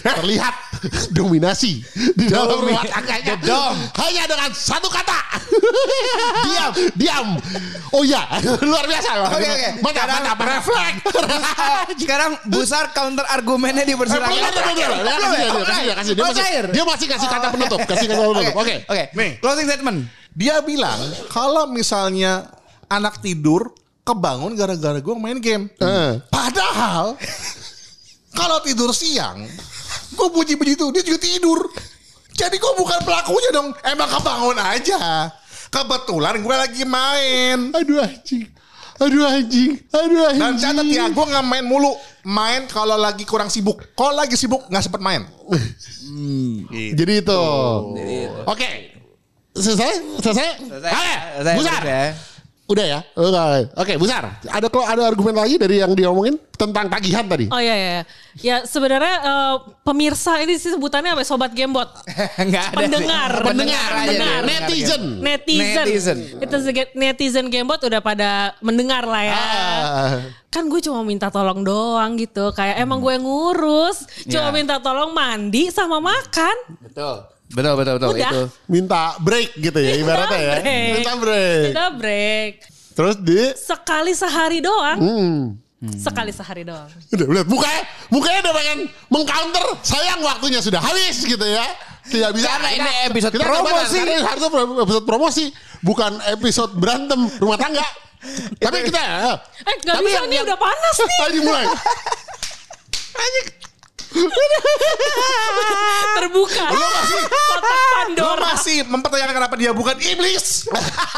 terlihat 0.01 0.55
dominasi 1.13 1.85
di 2.17 2.27
dalam 2.27 2.61
rumah 2.61 2.85
tangganya. 2.85 3.37
Gedong. 3.37 3.77
Hanya 4.01 4.25
dengan 4.27 4.51
satu 4.51 4.89
kata. 4.89 5.19
diam, 6.49 6.73
diam. 6.97 7.29
Oh 7.93 8.03
iya, 8.03 8.25
luar 8.69 8.85
biasa. 8.87 9.09
Oke, 9.29 9.45
oke. 9.45 9.69
Mantap, 9.81 9.93
Sekarang- 9.93 10.25
mantap, 10.25 10.39
refleks. 10.41 11.01
Sekarang 12.03 12.31
besar 12.49 12.85
counter 12.97 13.27
argumennya 13.29 13.85
dipersilakan. 13.85 14.33
Ya, 14.33 14.49
Kasih 14.51 14.75
dia, 14.75 14.89
Belum, 14.89 15.65
kasih 15.67 15.83
dia, 15.85 15.95
kasih 15.95 16.13
dia. 16.15 16.25
Masih-. 16.25 16.73
Dia 16.73 16.85
masih 16.87 17.07
kasih 17.07 17.29
kata 17.29 17.47
penutup, 17.53 17.81
kasih 17.85 18.07
kata 18.09 18.23
penutup. 18.25 18.55
Oke. 18.57 18.75
Oke. 18.89 19.05
Closing 19.43 19.67
statement. 19.69 19.99
Dia 20.31 20.63
bilang 20.63 20.99
kalau 21.29 21.67
misalnya 21.67 22.47
anak 22.87 23.19
tidur 23.19 23.75
kebangun 24.01 24.55
gara-gara 24.55 24.99
gue 24.99 25.15
main 25.19 25.39
game. 25.43 25.69
Eh. 25.77 26.13
Padahal 26.31 27.19
kalau 28.31 28.63
tidur 28.63 28.95
siang, 28.95 29.43
gue 30.11 30.29
puji-puji 30.35 30.75
itu 30.75 30.87
dia 30.95 31.03
juga 31.07 31.19
tidur. 31.23 31.61
Jadi 32.35 32.57
gue 32.57 32.73
bukan 32.79 32.99
pelakunya 33.05 33.51
dong. 33.53 33.69
Emang 33.85 34.09
kebangun 34.09 34.59
aja. 34.59 35.29
Kebetulan 35.71 36.41
gue 36.41 36.57
lagi 36.57 36.83
main. 36.89 37.71
Aduh 37.75 38.01
anjing. 38.03 38.49
Aduh 39.01 39.25
anjing. 39.29 39.81
Aduh 39.93 40.23
anjing. 40.29 40.41
Dan 40.41 40.53
catat 40.57 40.87
ya, 40.89 41.05
gue 41.09 41.25
nggak 41.31 41.45
main 41.47 41.65
mulu. 41.65 41.93
Main 42.25 42.69
kalau 42.69 42.97
lagi 43.01 43.25
kurang 43.25 43.49
sibuk. 43.49 43.81
Kalau 43.97 44.13
lagi 44.17 44.37
sibuk 44.37 44.67
nggak 44.69 44.83
sempet 44.85 45.01
main. 45.01 45.25
Gitu. 45.51 46.97
Jadi 46.97 47.13
itu. 47.23 47.43
Oke. 48.45 48.69
Selesai? 49.55 50.21
Selesai? 50.23 50.49
Selesai. 50.63 50.91
Oke. 50.95 51.13
Selesai, 51.41 51.55
Busar. 51.59 51.81
selesai. 51.83 52.30
Udah 52.71 52.87
ya. 52.87 53.01
Oke, 53.19 53.75
Oke, 53.75 53.93
Busar. 53.99 54.39
Ada 54.47 54.71
kok 54.71 54.87
ada 54.87 55.03
argumen 55.03 55.35
lagi 55.35 55.59
dari 55.59 55.83
yang 55.83 55.91
dia 55.91 56.07
omongin 56.07 56.39
tentang 56.55 56.87
tagihan 56.87 57.27
tadi? 57.27 57.51
Oh 57.51 57.59
iya 57.59 57.75
iya. 57.75 57.89
iya. 57.91 58.03
Ya 58.39 58.57
sebenarnya 58.63 59.15
eh, 59.27 59.55
pemirsa 59.83 60.39
ini 60.39 60.55
sih 60.55 60.71
sebutannya 60.71 61.19
apa? 61.19 61.27
Sobat 61.27 61.51
Gamebot. 61.51 61.91
Enggak 62.39 62.65
ada. 62.71 62.71
sih. 62.71 62.87
Pendengar. 62.87 63.31
Pendengar 63.43 63.91
aja. 63.91 64.07
Pendengar. 64.07 64.41
Netizen. 64.47 65.03
Netizen. 65.19 65.83
Netizen. 65.83 66.19
Itu 66.39 66.57
netizen 66.95 67.47
Gamebot 67.51 67.83
udah 67.83 67.99
pada 67.99 68.55
mendengar 68.63 69.03
lah 69.03 69.23
ya. 69.27 69.35
Ah. 69.35 70.11
Kan 70.47 70.71
gue 70.71 70.79
cuma 70.79 71.03
minta 71.03 71.27
tolong 71.27 71.67
doang 71.67 72.15
gitu. 72.15 72.55
Kayak 72.55 72.79
emang 72.79 73.03
gue 73.03 73.19
ngurus. 73.19 74.07
Cuma 74.31 74.51
Ya. 74.51 74.55
minta 74.55 74.79
tolong 74.79 75.11
mandi 75.11 75.75
sama 75.75 75.99
makan. 75.99 76.57
Betul. 76.87 77.27
Betul, 77.51 77.75
betul, 77.75 77.95
betul. 77.99 78.11
Udah. 78.15 78.31
Itu. 78.31 78.43
minta 78.67 79.03
break 79.19 79.51
gitu 79.57 79.79
ya 79.79 79.93
ibaratnya 79.97 80.39
ya. 80.39 80.55
Minta 80.95 81.13
break. 81.17 81.63
Kita 81.69 81.87
break. 81.93 82.53
Terus 82.91 83.15
di 83.19 83.41
Sekali 83.53 84.13
sehari 84.13 84.59
doang. 84.61 84.99
hmm. 84.99 85.43
Sekali 85.97 86.29
sehari 86.29 86.63
doang. 86.63 86.87
Udah, 87.09 87.27
lihat 87.27 87.49
mukanya, 87.49 87.83
mukanya 88.09 88.39
udah 88.45 88.55
pengen 88.55 88.79
mengcounter. 89.09 89.65
Sayang 89.81 90.21
waktunya 90.21 90.61
sudah 90.61 90.79
habis 90.79 91.17
gitu 91.21 91.41
ya. 91.41 91.65
Tidak 92.03 92.31
bisa. 92.33 92.53
Karena 92.53 92.71
ini 92.71 92.91
episode 93.09 93.33
kita 93.33 93.45
promosi. 93.45 93.97
Karena 93.97 94.13
ini 94.13 94.17
harusnya 94.21 94.51
episode 94.79 95.07
promosi, 95.09 95.45
bukan 95.81 96.13
episode 96.29 96.73
berantem 96.77 97.19
rumah 97.39 97.57
tangga. 97.57 97.87
Tapi 98.61 98.85
kita 98.85 99.01
Eh 99.65 99.75
gak 99.81 99.97
Tapi 99.97 100.05
bisa 100.05 100.21
yang- 100.21 100.29
nih 100.29 100.37
yang- 100.37 100.47
udah 100.47 100.59
panas 100.61 100.97
nih. 101.01 101.19
Tadi 101.25 101.39
mulai. 101.41 101.65
Terbuka. 106.17 106.65
Lu 106.69 106.83
masih 106.83 107.21
Kotak 107.25 107.63
Lo 107.63 107.91
Pandora. 107.95 108.43
masih 108.53 108.77
mempertanyakan 108.85 109.35
kenapa 109.37 109.55
dia 109.57 109.71
bukan 109.71 109.97
iblis. 109.99 110.67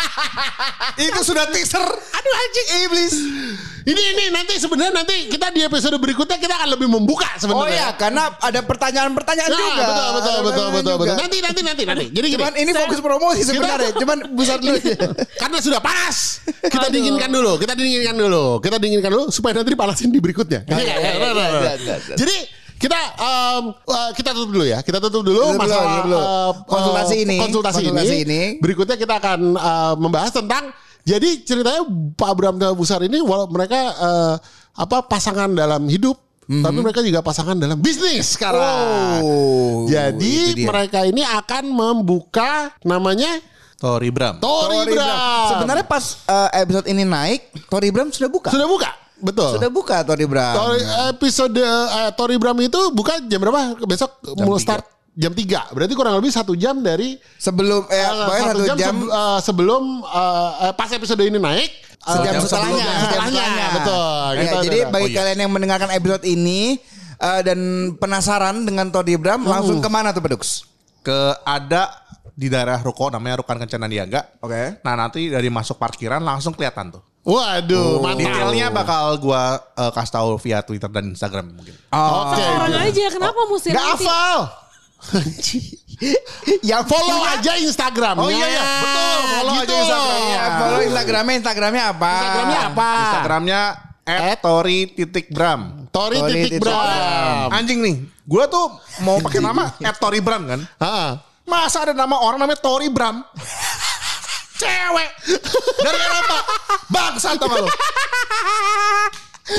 itu 1.00 1.20
sudah 1.22 1.48
teaser. 1.48 1.82
Aduh 1.82 2.34
anjing 2.34 2.68
iblis. 2.86 3.14
Ini 3.82 4.02
ini 4.14 4.24
nanti 4.30 4.54
sebenarnya 4.56 4.94
nanti 4.94 5.26
kita 5.26 5.50
di 5.50 5.58
episode 5.60 5.98
berikutnya 5.98 6.38
kita 6.38 6.54
akan 6.54 6.68
lebih 6.70 6.86
membuka 6.86 7.26
Oh 7.26 7.34
sebenarnya. 7.40 7.74
iya, 7.74 7.88
karena 7.98 8.30
ada 8.38 8.62
pertanyaan-pertanyaan 8.62 9.50
Nah, 9.50 9.58
juga. 9.58 9.74
betul 9.74 9.82
betul 9.82 9.98
Ada 9.98 10.14
betul 10.14 10.38
betul 10.38 10.66
betul, 10.70 10.94
betul. 11.02 11.16
Nanti 11.18 11.36
nanti 11.42 11.60
nanti 11.66 11.82
nanti. 11.82 12.06
Jadi 12.14 12.26
gini. 12.30 12.38
Cuman 12.38 12.54
ini 12.54 12.70
fokus 12.70 12.98
promosi 13.02 13.42
sebenarnya. 13.42 13.90
Cuman 13.98 14.18
busar 14.38 14.62
dulu 14.62 14.78
aja. 14.78 14.94
Karena 15.42 15.58
sudah 15.58 15.80
panas. 15.82 16.46
Kita 16.62 16.86
dinginkan 16.94 17.26
dulu. 17.26 17.58
Kita 17.58 17.74
dinginkan 17.74 18.14
dulu. 18.14 18.62
Kita 18.62 18.78
dinginkan 18.78 19.10
dulu 19.10 19.24
supaya 19.34 19.58
nanti 19.58 19.74
dipanasin 19.74 20.14
di 20.14 20.20
berikutnya. 20.22 20.62
Iya. 20.62 20.78
iya, 20.78 20.94
iya. 21.82 21.96
Jadi 22.14 22.61
kita 22.82 22.98
em, 23.16 23.64
eh, 23.70 24.10
kita 24.12 24.30
tutup 24.34 24.50
dulu 24.50 24.64
ya. 24.66 24.82
Kita 24.82 24.98
tutup 24.98 25.22
dulu 25.22 25.54
Tutup 25.54 25.60
masalah 25.62 26.02
dulu. 26.02 26.18
eh, 26.18 26.50
Konsultasi 26.66 27.14
ini. 27.22 27.36
Konsultasi, 27.38 27.78
Konsultasi 27.86 28.16
ini. 28.18 28.22
ini. 28.26 28.40
Berikutnya 28.58 28.98
kita 28.98 29.14
akan 29.22 29.40
eh, 29.54 29.94
membahas 29.96 30.34
tentang 30.34 30.74
jadi 31.02 31.42
ceritanya 31.42 31.82
Pak 32.14 32.28
Abraham 32.28 32.56
dan 32.58 32.74
Busar 32.74 33.02
ini 33.02 33.22
walau 33.22 33.46
mereka 33.46 33.78
eh, 33.78 34.34
apa 34.74 35.06
pasangan 35.06 35.54
dalam 35.54 35.86
hidup 35.86 36.18
tapi 36.42 36.84
mereka 36.84 37.00
juga 37.00 37.24
pasangan 37.24 37.56
dalam 37.56 37.80
bisnis 37.80 38.36
sekarang. 38.36 39.24
Oh, 39.24 39.88
Jadi 39.88 40.60
mereka 40.60 41.00
ini 41.00 41.24
akan 41.24 41.64
membuka 41.64 42.76
namanya 42.84 43.40
Tori 43.80 44.12
Bram. 44.12 44.36
Tori, 44.36 44.84
Tori 44.84 44.92
Bram. 44.92 45.00
Bram. 45.00 45.48
Sebenarnya 45.48 45.86
pas 45.88 46.04
eh, 46.22 46.50
episode 46.60 46.86
ini 46.86 47.02
naik, 47.02 47.40
Tori 47.66 47.88
Bram 47.88 48.12
sudah 48.12 48.28
buka. 48.28 48.52
sudah 48.52 48.68
buka. 48.68 48.90
Betul. 49.22 49.54
Sudah 49.54 49.70
buka 49.70 50.02
Tori 50.02 50.26
Bram. 50.26 50.52
Tori, 50.52 50.82
episode 51.08 51.62
eh, 51.62 52.10
Tori 52.12 52.36
Bram 52.36 52.58
itu 52.58 52.90
buka 52.90 53.22
jam 53.22 53.38
berapa? 53.38 53.78
Besok 53.80 54.10
mau 54.36 54.52
tiga. 54.52 54.60
start 54.60 54.84
jam 55.12 55.30
3. 55.30 55.70
Berarti 55.70 55.92
kurang 55.92 56.14
lebih 56.16 56.28
satu 56.28 56.52
jam 56.52 56.80
dari 56.80 57.20
Sebelum 57.36 57.84
eh, 57.86 58.02
pokoknya 58.02 58.44
satu 58.48 58.62
jam, 58.66 58.78
sebe- 58.98 59.08
eh, 59.08 59.38
sebelum 59.40 59.82
eh, 60.02 60.50
eh, 60.60 60.72
pas 60.72 60.88
episode 60.88 61.22
ini 61.22 61.36
naik. 61.36 61.70
eh, 61.70 62.10
sejam 62.10 62.32
jam 62.32 62.42
setelahnya. 62.42 62.82
sebelumnya, 62.82 63.02
setelahnya. 63.06 63.66
Betul. 63.72 64.26
Ya, 64.26 64.40
Kita 64.42 64.56
jadi 64.60 64.78
udah- 64.80 64.90
bagi 64.90 65.04
Oh, 65.04 65.08
iya. 65.08 65.18
kalian 65.20 65.38
yang 65.38 65.52
mendengarkan 65.52 65.90
episode 65.92 66.24
ini 66.24 66.60
eh, 67.16 67.40
dan 67.42 67.58
penasaran 67.94 68.64
dengan 68.64 68.88
Tori 68.88 69.14
Bram, 69.14 69.44
langsung 69.44 69.78
Hmm. 69.78 69.84
ke 69.84 69.88
mana 69.88 70.10
tuh 70.10 70.18
Pedux? 70.18 70.66
Ke 71.00 71.18
ada 71.40 71.92
di 72.32 72.48
daerah 72.48 72.80
ruko 72.80 73.06
namanya 73.06 73.38
Rukan 73.38 73.60
Kencana 73.60 73.84
Niaga. 73.84 74.24
Oke. 74.40 74.80
Nah 74.80 74.94
nanti 74.96 75.28
dari 75.28 75.46
masuk 75.46 75.76
parkiran 75.76 76.18
langsung 76.18 76.50
kelihatan 76.50 76.90
tuh. 76.90 77.02
Waduh, 77.22 78.02
mantap. 78.02 78.18
Detailnya 78.18 78.66
bakal 78.74 79.14
gua 79.22 79.62
eh, 79.78 79.92
kasih 79.94 80.12
tahu 80.18 80.28
via 80.42 80.58
Twitter 80.66 80.90
dan 80.90 81.14
Instagram 81.14 81.54
mungkin. 81.54 81.74
Oh, 81.94 82.34
Oke. 82.34 82.42
Orang 82.42 82.74
aja 82.82 83.02
kenapa 83.14 83.40
mesti 83.46 83.68
Gak 83.70 83.86
hafal. 83.94 84.38
yang 86.70 86.82
Follow 86.86 87.22
aja 87.26 87.52
Instagramnya. 87.58 88.22
Oh 88.22 88.30
iya, 88.30 88.46
iya. 88.46 88.62
Betul. 88.62 89.18
Follow 89.22 89.54
aja 89.54 89.74
Instagramnya. 89.74 90.34
Ya, 90.34 90.44
follow 90.58 90.80
Instagramnya, 90.82 91.34
Instagramnya 91.38 91.82
apa? 91.94 92.12
Instagramnya 92.12 92.60
apa? 92.66 92.90
Instagramnya 92.90 93.60
@tori 94.42 94.78
titik 94.90 95.26
Bram. 95.30 95.60
Tori 95.94 96.18
titik 96.26 96.58
Bram. 96.58 97.54
Anjing 97.54 97.78
nih, 97.82 97.94
gua 98.26 98.50
tuh 98.50 98.66
mau 99.06 99.22
pakai 99.22 99.38
nama 99.38 99.70
@tori 100.02 100.18
Bram 100.18 100.42
kan. 100.46 100.60
Ha. 100.82 100.94
Masa 101.42 101.82
ada 101.82 101.94
nama 101.94 102.22
orang 102.22 102.38
namanya 102.38 102.62
Tori 102.62 102.86
Bram? 102.86 103.18
Cewek 104.54 105.10
dari 105.78 105.98
Eropa. 105.98 106.38
Bangsat 106.88 107.36
gak 107.36 107.50
lu? 107.50 107.66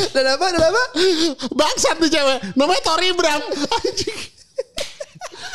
Dan 0.09 0.25
apa? 0.29 0.45
Dan 0.47 0.63
apa? 0.63 0.83
Bangsat 1.51 1.97
nih 1.99 2.09
cewek. 2.09 2.37
Namanya 2.53 2.81
Tori 2.81 3.09
Bram. 3.11 3.41
Anjing. 3.77 4.19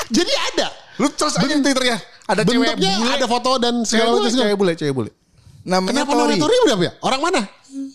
Jadi 0.08 0.32
ada. 0.52 0.68
Lu 0.98 1.08
terus 1.10 1.34
aja 1.34 1.48
di 1.48 1.60
Twitternya. 1.60 1.96
Ada 2.26 2.42
cewek 2.44 2.76
Bentuknya 2.76 2.92
bule. 2.98 3.12
ada 3.14 3.26
foto 3.26 3.50
dan 3.56 3.74
segala 3.82 4.14
macam. 4.14 4.28
cewek 4.30 4.56
bule, 4.56 4.72
cewek 4.74 4.94
bule. 4.94 5.10
Namanya 5.64 6.04
Kenapa 6.04 6.10
Tori. 6.10 6.20
namanya 6.20 6.40
Tori 6.40 6.56
Bram 6.62 6.80
ya? 6.80 6.92
Orang 7.00 7.20
mana? 7.20 7.40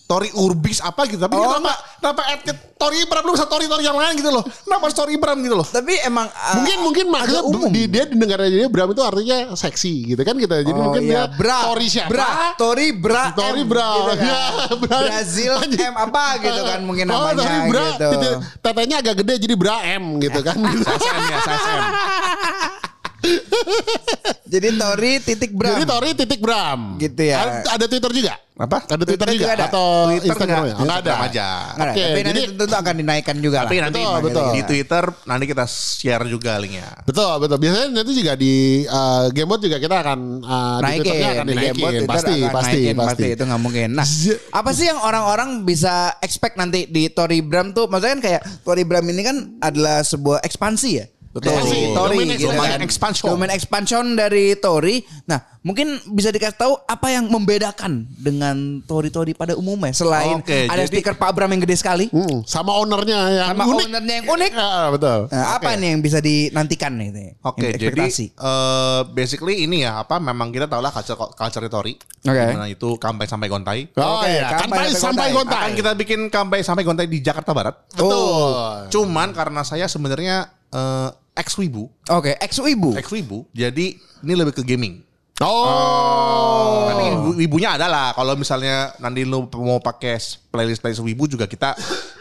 Tori 0.03 0.29
Urbis 0.31 0.79
apa 0.79 1.07
gitu. 1.07 1.17
Tapi 1.17 1.33
Oh, 1.33 1.47
kenapa, 1.49 1.73
kenapa 1.97 2.21
at 2.27 2.43
Tori 2.75 2.99
Bram 3.07 3.23
lu 3.23 3.31
bisa 3.33 3.47
Tori 3.47 3.65
Tori 3.65 3.81
yang 3.81 3.95
lain 3.95 4.13
gitu 4.13 4.27
loh. 4.27 4.43
Kenapa 4.43 4.83
harus 4.85 4.95
Tori 4.95 5.15
Bram 5.15 5.39
gitu 5.39 5.55
loh. 5.55 5.63
Tapi 5.63 5.95
emang 6.03 6.27
ah, 6.27 6.59
mungkin 6.59 6.77
mungkin 6.83 7.05
maksudnya 7.07 7.41
di, 7.71 7.81
dia 7.87 8.03
didengarnya 8.05 8.49
dia 8.51 8.67
Bram 8.67 8.91
itu 8.91 8.99
artinya 8.99 9.37
seksi 9.53 10.11
gitu 10.11 10.21
kan 10.21 10.35
gitu. 10.35 10.51
Jadi 10.51 10.71
Oh, 10.71 10.79
mungkin 10.83 11.03
iya. 11.07 11.25
dia 11.25 11.33
bra, 11.33 11.71
Tori 11.71 11.87
siapa? 11.87 12.11
Bra, 12.11 12.27
Tori 12.53 12.87
Bra, 12.91 13.23
Tori 13.31 13.63
M, 13.63 13.67
Bra. 13.67 13.87
gitu 13.95 14.13
kan. 14.13 14.27
Ya, 14.27 14.43
Bra. 14.75 14.97
Brazil 15.01 15.53
M 15.63 15.95
apa 15.95 16.23
gitu 16.37 16.61
kan 16.61 16.79
mungkin 16.83 17.05
Oh, 17.07 17.23
namanya 17.23 17.39
Tori 17.39 17.59
Bra, 17.71 17.85
gitu. 17.95 18.29
tetenya 18.59 18.95
agak 18.99 19.15
gede 19.23 19.33
jadi 19.39 19.55
Bra 19.55 19.75
M 19.87 20.19
gitu 20.19 20.39
kan. 20.39 20.55
SSM 20.59 21.17
ya, 21.23 21.37
SSM. 21.39 21.81
Jadi 24.53 24.67
Tori 24.77 25.11
titik 25.23 25.51
Bram. 25.55 25.73
Jadi 25.73 25.85
Tori 25.87 26.09
titik 26.13 26.39
Bram. 26.43 26.79
Gitu 27.01 27.21
ya. 27.23 27.37
Ada, 27.41 27.79
ada 27.79 27.85
Twitter 27.89 28.11
juga? 28.13 28.33
Apa? 28.53 28.85
Ada 28.85 29.01
Twitter, 29.01 29.25
Twitter 29.25 29.29
juga, 29.33 29.45
juga 29.49 29.53
ada. 29.57 29.65
atau 29.65 29.85
Twitter 30.13 30.25
Instagram 30.29 30.61
enggak, 30.61 30.77
Enggak 30.77 30.97
ada. 31.01 31.13
Aja. 31.25 31.47
Nggak 31.73 31.73
ada, 31.73 31.89
Oke, 31.89 32.03
tapi 32.05 32.21
nanti 32.21 32.41
jadi- 32.45 32.53
tentu 32.53 32.75
akan 32.77 32.95
dinaikkan 33.01 33.35
juga 33.41 33.57
Tapi 33.65 33.73
lah. 33.73 33.83
nanti 33.89 33.97
Betul, 33.97 34.13
di- 34.13 34.23
betul. 34.29 34.45
di 34.45 34.61
Twitter 34.69 35.03
nanti 35.25 35.45
kita 35.49 35.65
share 35.65 36.25
juga 36.29 36.51
linknya. 36.61 36.87
Betul 37.01 37.31
betul. 37.41 37.57
Biasanya 37.57 37.87
nanti 37.89 38.11
juga 38.13 38.33
di 38.37 38.53
uh, 38.85 39.25
Gamebot 39.33 39.57
juga 39.57 39.77
kita 39.81 39.95
akan 40.05 40.19
uh, 40.45 40.77
di 40.77 40.83
naikin, 40.85 41.01
Twitternya 41.01 41.29
akan 41.33 41.45
di 41.45 41.49
dinaikin. 41.49 41.73
Gamebot, 41.73 41.89
Twitter 41.89 42.09
pasti, 42.13 42.33
akan 42.37 42.53
pasti, 42.53 42.77
naikin, 42.77 42.95
pasti, 43.01 43.25
itu 43.33 43.43
nggak 43.49 43.61
mungkin. 43.65 43.89
Nah, 43.97 44.07
apa 44.53 44.69
sih 44.69 44.85
yang 44.85 44.99
orang-orang 45.01 45.49
bisa 45.65 45.93
expect 46.21 46.53
nanti 46.53 46.85
di 46.85 47.09
Tori 47.09 47.41
Bram 47.41 47.73
tuh? 47.73 47.89
Maksudnya 47.89 48.13
kan 48.13 48.21
kayak 48.21 48.41
Tori 48.61 48.83
Bram 48.85 49.05
ini 49.09 49.21
kan 49.25 49.37
adalah 49.65 50.05
sebuah 50.05 50.45
ekspansi 50.45 50.89
ya. 50.93 51.05
Ekspansi. 51.33 51.79
Tori 51.91 52.15
Domain 52.15 52.27
gitu 52.29 52.45
expansion. 52.45 52.51
kan. 52.51 52.57
Domain 52.69 52.81
expansion. 52.83 53.27
Domain 53.27 53.51
expansion 53.51 54.05
dari 54.13 54.45
Tori. 54.53 54.95
Nah, 55.25 55.39
mungkin 55.59 55.87
bisa 56.09 56.29
dikasih 56.29 56.53
tahu 56.53 56.73
apa 56.83 57.07
yang 57.09 57.25
membedakan 57.25 58.05
dengan 58.13 58.55
Tori-Tori 58.83 59.33
pada 59.33 59.55
umumnya 59.55 59.89
selain 59.91 60.37
Oke, 60.37 60.67
ada 60.67 60.77
jadi- 60.79 60.93
stiker 60.93 61.15
Pak 61.15 61.31
Bram 61.33 61.49
yang 61.49 61.63
gede 61.63 61.73
sekali. 61.73 62.05
Hmm, 62.07 62.43
sama 62.43 62.75
ownernya 62.75 63.17
yang 63.33 63.47
Sama 63.49 63.63
unik. 63.65 63.85
ownernya 63.87 64.13
yang 64.13 64.27
unik. 64.29 64.51
Ya, 64.53 64.71
betul. 64.91 65.19
Nah, 65.27 65.45
apa 65.57 65.69
nih 65.73 65.87
yang 65.89 66.01
bisa 66.01 66.19
dinantikan 66.19 66.93
nih? 66.93 67.09
nih? 67.09 67.29
Oke, 67.41 67.65
Yang 67.71 67.81
jadi 67.89 68.05
eh, 68.29 69.01
basically 69.09 69.63
ini 69.63 69.81
ya 69.81 69.97
apa 69.99 70.19
memang 70.19 70.53
kita 70.53 70.67
tahu 70.67 70.81
lah 70.81 70.91
culture 70.91 71.17
culture 71.33 71.65
Tori. 71.65 71.93
Oke. 72.23 72.29
Di 72.29 72.53
mana 72.53 72.67
itu 72.67 72.89
kampai 72.95 73.25
sampai 73.25 73.47
gontai. 73.47 73.79
Oh 73.97 74.21
Oke, 74.21 74.29
iya, 74.29 74.53
kampai 74.53 74.61
kampai 74.61 74.85
sampai 74.85 75.01
sampai 75.01 75.27
gontai. 75.31 75.33
gontai. 75.33 75.57
Akan 75.63 75.73
kita 75.73 75.91
bikin 75.95 76.19
kampai 76.27 76.59
sampai 76.61 76.83
gontai 76.83 77.07
di 77.09 77.19
Jakarta 77.19 77.51
Barat. 77.51 77.75
Betul. 77.89 78.91
Cuman 78.91 79.33
karena 79.33 79.61
saya 79.63 79.87
sebenarnya 79.87 80.45
eh, 80.69 81.09
ex 81.33 81.57
wibu, 81.57 81.89
Oke, 82.09 82.37
ex 82.37 82.57
ibu. 82.59 82.93
ex 82.93 83.09
wibu, 83.09 83.45
jadi 83.51 83.97
ini 83.97 84.33
lebih 84.33 84.53
ke 84.53 84.63
gaming. 84.63 85.01
Oh. 85.41 86.87
Tapi 86.93 87.03
wibu- 87.09 87.35
wibunya 87.35 87.73
ada 87.75 87.89
lah. 87.89 88.13
Kalau 88.13 88.37
misalnya 88.37 88.93
nanti 89.01 89.25
lu 89.25 89.49
mau 89.59 89.81
pakai 89.81 90.21
playlist 90.47 90.79
playlist 90.79 91.01
wibu 91.01 91.25
juga 91.25 91.49
kita 91.49 91.73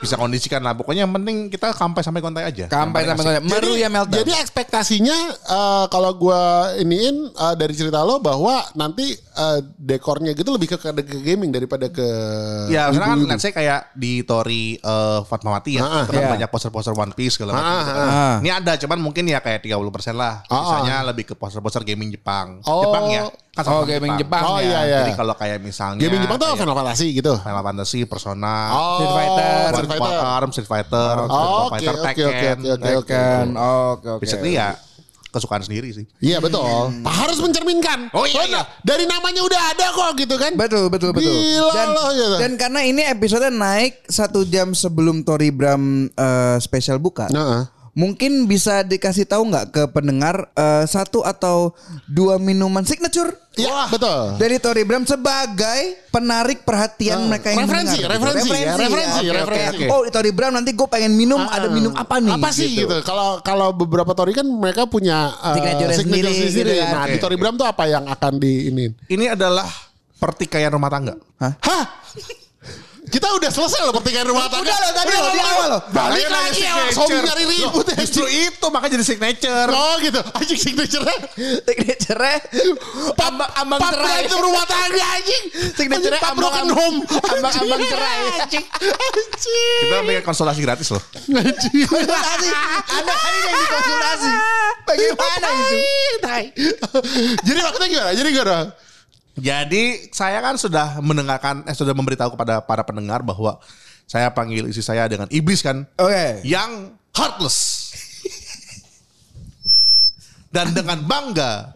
bisa 0.03 0.15
kondisikan 0.17 0.59
lah. 0.59 0.75
Pokoknya 0.75 1.07
yang 1.07 1.15
penting 1.15 1.47
kita 1.47 1.71
kampai 1.71 2.03
sampai 2.03 2.19
gontai 2.19 2.43
aja. 2.43 2.67
Kampai 2.67 3.07
sampai 3.07 3.39
asik. 3.39 3.47
Meru 3.47 3.73
ya 3.73 3.87
meltdown. 3.87 4.19
Jadi 4.19 4.33
ekspektasinya 4.35 5.19
eh, 5.33 5.85
kalau 5.87 6.11
gua 6.13 6.41
iniin 6.75 7.31
eh, 7.31 7.55
dari 7.55 7.71
cerita 7.73 8.03
lo 8.03 8.19
bahwa 8.19 8.67
nanti 8.75 9.15
eh, 9.15 9.59
dekornya 9.73 10.35
gitu 10.35 10.51
lebih 10.51 10.69
ke, 10.69 10.77
ke, 10.77 10.91
ke 10.93 11.19
gaming 11.23 11.49
daripada 11.49 11.87
ke 11.87 12.05
Ya, 12.69 12.89
misalnya 12.89 12.99
kan 13.07 13.17
wibu-wibu. 13.17 13.31
let's 13.31 13.43
say 13.43 13.53
kayak 13.53 13.95
di 13.95 14.23
Tori 14.23 14.75
eh, 14.75 15.21
Fatmawati 15.23 15.79
ya, 15.79 15.83
Ah, 15.83 16.03
itu 16.03 16.11
kan 16.11 16.21
iya. 16.21 16.31
banyak 16.35 16.49
poster-poster 16.49 16.93
One 16.93 17.13
Piece 17.13 17.37
segala 17.37 17.53
macam. 17.53 17.63
Ah, 17.65 17.79
gitu 17.79 17.93
kan. 17.93 18.09
ah. 18.09 18.35
Ini 18.41 18.51
ada, 18.53 18.73
cuman 18.77 18.99
mungkin 18.99 19.25
ya 19.25 19.39
kayak 19.39 19.63
30% 19.63 19.79
lah. 20.13 20.43
Ah, 20.47 20.59
Misalnya 20.59 20.97
lebih 21.07 21.25
ke 21.25 21.35
poster-poster 21.35 21.83
gaming 21.83 22.11
Jepang. 22.11 22.59
Oh. 22.65 22.83
Jepang 22.83 23.07
ya. 23.07 23.23
Kan 23.53 23.69
Oh, 23.69 23.85
gaming 23.85 24.17
Jepang. 24.17 24.43
Oh 24.49 24.57
ya. 24.57 24.65
iya 24.65 24.81
iya. 24.89 25.01
Jadi 25.05 25.13
kalau 25.13 25.37
kayak 25.37 25.61
misalnya 25.61 26.01
gaming 26.01 26.25
Jepang 26.25 26.41
tuh 26.41 26.47
kayak 26.49 26.61
Final 26.65 26.77
Fantasy 26.81 27.09
gitu. 27.13 27.33
Final 27.37 27.61
Fantasy, 27.69 28.01
Persona, 28.09 28.55
Oh, 28.73 28.97
Street 28.97 29.13
Fighter, 29.13 29.53
Street 29.77 29.91
Fighter. 29.93 30.41
Street 30.49 30.69
Fighter, 30.73 31.13
Oh, 31.13 31.27
Street 31.29 31.37
oke, 31.37 31.73
Fighter, 31.77 31.95
Tekken, 32.01 32.25
oke, 32.25 32.33
oke, 32.33 32.69
oke, 32.73 32.97
oke. 32.97 33.21
Oke 33.61 34.09
oke. 34.09 34.23
Basically 34.25 34.57
ya 34.57 34.73
kesukaan 35.29 35.61
sendiri 35.61 35.93
sih. 35.93 36.05
Iya 36.25 36.41
betul. 36.41 36.65
Harus 37.05 37.45
mencerminkan. 37.45 38.09
Oh, 38.17 38.25
iya, 38.25 38.41
iya. 38.49 38.63
Dari 38.85 39.05
namanya 39.05 39.45
udah 39.45 39.61
ada 39.77 39.87
kok 39.93 40.11
gitu 40.17 40.37
kan. 40.41 40.57
Betul 40.57 40.89
betul 40.89 41.13
betul. 41.13 41.29
Gila 41.29 41.73
dan, 41.73 41.89
loh, 41.93 42.09
gitu. 42.13 42.37
dan 42.41 42.53
karena 42.57 42.81
ini 42.89 43.05
episode 43.05 43.53
naik 43.53 44.01
satu 44.09 44.49
jam 44.49 44.73
sebelum 44.73 45.25
Tori 45.25 45.53
Bram 45.53 46.09
eh, 46.09 46.57
spesial 46.57 46.97
buka. 46.97 47.29
Heeh. 47.29 47.82
Mungkin 47.93 48.49
bisa 48.49 48.81
dikasih 48.81 49.29
tahu 49.29 49.53
nggak 49.53 49.67
ke 49.69 49.83
pendengar 49.93 50.49
eh, 50.53 50.85
satu 50.85 51.21
atau 51.21 51.77
dua 52.07 52.41
minuman 52.41 52.81
signature 52.83 53.37
Iya 53.53 53.85
betul. 53.87 54.41
dari 54.41 54.57
Tori 54.57 54.81
Bram 54.81 55.05
sebagai 55.05 56.01
penarik 56.09 56.65
perhatian 56.65 57.21
Ah, 57.21 57.29
mereka 57.29 57.53
yang 57.53 57.69
referensi, 57.69 58.01
mendengar. 58.01 58.13
referensi, 58.17 58.49
ya, 58.49 58.73
referensi, 58.73 58.89
Oke, 59.13 59.29
oke, 59.29 59.37
referensi. 59.37 59.77
oke. 59.77 59.87
Oh, 59.93 60.01
Tori 60.09 60.33
Bram 60.33 60.53
nanti 60.57 60.71
gue 60.73 60.89
pengen 60.89 61.13
minum, 61.13 61.37
ada 61.37 61.69
minum 61.69 61.93
apa 61.93 62.17
nih? 62.17 62.33
Apa 62.33 62.49
sih 62.49 62.73
gitu? 62.73 62.97
Kalau 63.05 63.45
kalau 63.45 63.77
beberapa 63.77 64.09
Tori 64.17 64.33
kan 64.33 64.49
mereka 64.49 64.89
punya 64.89 65.37
uh, 65.37 65.53
Signature 65.53 65.93
sendiri, 65.93 66.33
gitu 66.49 66.65
kan. 66.65 66.89
Nah, 66.91 67.05
Oke. 67.05 67.13
di 67.13 67.19
Tori 67.21 67.37
Bram 67.37 67.55
tuh 67.55 67.69
apa 67.69 67.85
yang 67.85 68.09
akan 68.09 68.41
di 68.41 68.73
ini? 68.73 68.89
Ini 69.07 69.37
adalah 69.37 69.69
pertikaian 70.17 70.73
rumah 70.73 70.89
tangga. 70.89 71.13
Hah? 71.37 71.85
Kita 73.13 73.29
udah 73.29 73.51
selesai 73.53 73.85
loh 73.85 73.93
pertikaian 73.93 74.25
rumah 74.25 74.49
tangga. 74.49 74.65
Udah 74.65 74.79
loh, 74.81 74.93
tadi 74.97 75.13
loh, 75.13 75.29
di 75.29 75.41
awal 75.45 75.69
loh. 75.69 75.81
Balik 75.93 76.27
lagi 76.27 76.65
ya, 76.65 76.75
sobi 76.91 77.21
nyari 77.21 77.45
ribut 77.45 77.85
ya. 77.85 77.97
Justru 78.01 78.25
itu 78.27 78.67
makanya 78.73 78.97
jadi 78.97 79.05
signature. 79.05 79.69
Oh 79.69 79.95
gitu. 80.01 80.21
Anjing 80.33 80.57
signature-nya. 80.59 81.17
Signature 81.61 82.33
ambang 83.23 83.51
ambang 83.55 83.79
Pap 83.79 83.93
cerai. 83.93 84.25
berantem 84.25 84.39
rumah 84.41 84.65
tangga 84.65 85.05
anjing. 85.13 85.43
Signature 85.77 86.11
Anjing, 86.11 86.25
Pap 86.25 86.35
broken 86.35 86.65
ambang- 86.65 86.79
home. 86.81 86.99
ambang-ambang 87.05 87.79
Anjing. 87.79 87.93
cerai. 87.93 88.19
Anjing. 88.41 88.65
Anjing. 88.65 89.81
Kita 89.83 89.97
bikin 90.03 90.23
konsultasi 90.25 90.61
gratis 90.61 90.89
loh. 90.91 91.03
Anjing. 91.31 91.85
konsultasi. 91.85 92.49
Anda 92.91 93.13
hari 93.15 93.39
yang 93.39 93.57
dikonsultasi. 93.61 94.31
Bagaimana 94.83 95.49
itu? 96.49 96.89
Jadi 97.45 97.59
maksudnya 97.61 97.89
gimana? 97.89 98.11
Jadi 98.13 98.29
gimana? 98.33 98.57
Jadi 99.33 100.13
saya 100.13 100.45
kan 100.45 100.61
sudah 100.61 101.01
mendengarkan, 101.01 101.65
eh 101.65 101.73
sudah 101.73 101.97
memberitahu 101.97 102.37
kepada 102.37 102.61
para 102.61 102.85
pendengar 102.85 103.25
bahwa 103.25 103.57
saya 104.05 104.29
panggil 104.29 104.69
istri 104.69 104.85
saya 104.85 105.09
dengan 105.09 105.25
iblis 105.33 105.65
kan, 105.65 105.89
Oke. 105.97 106.45
yang 106.45 106.93
heartless. 107.17 107.89
Dan 110.53 110.77
dengan 110.77 111.01
bangga, 111.09 111.73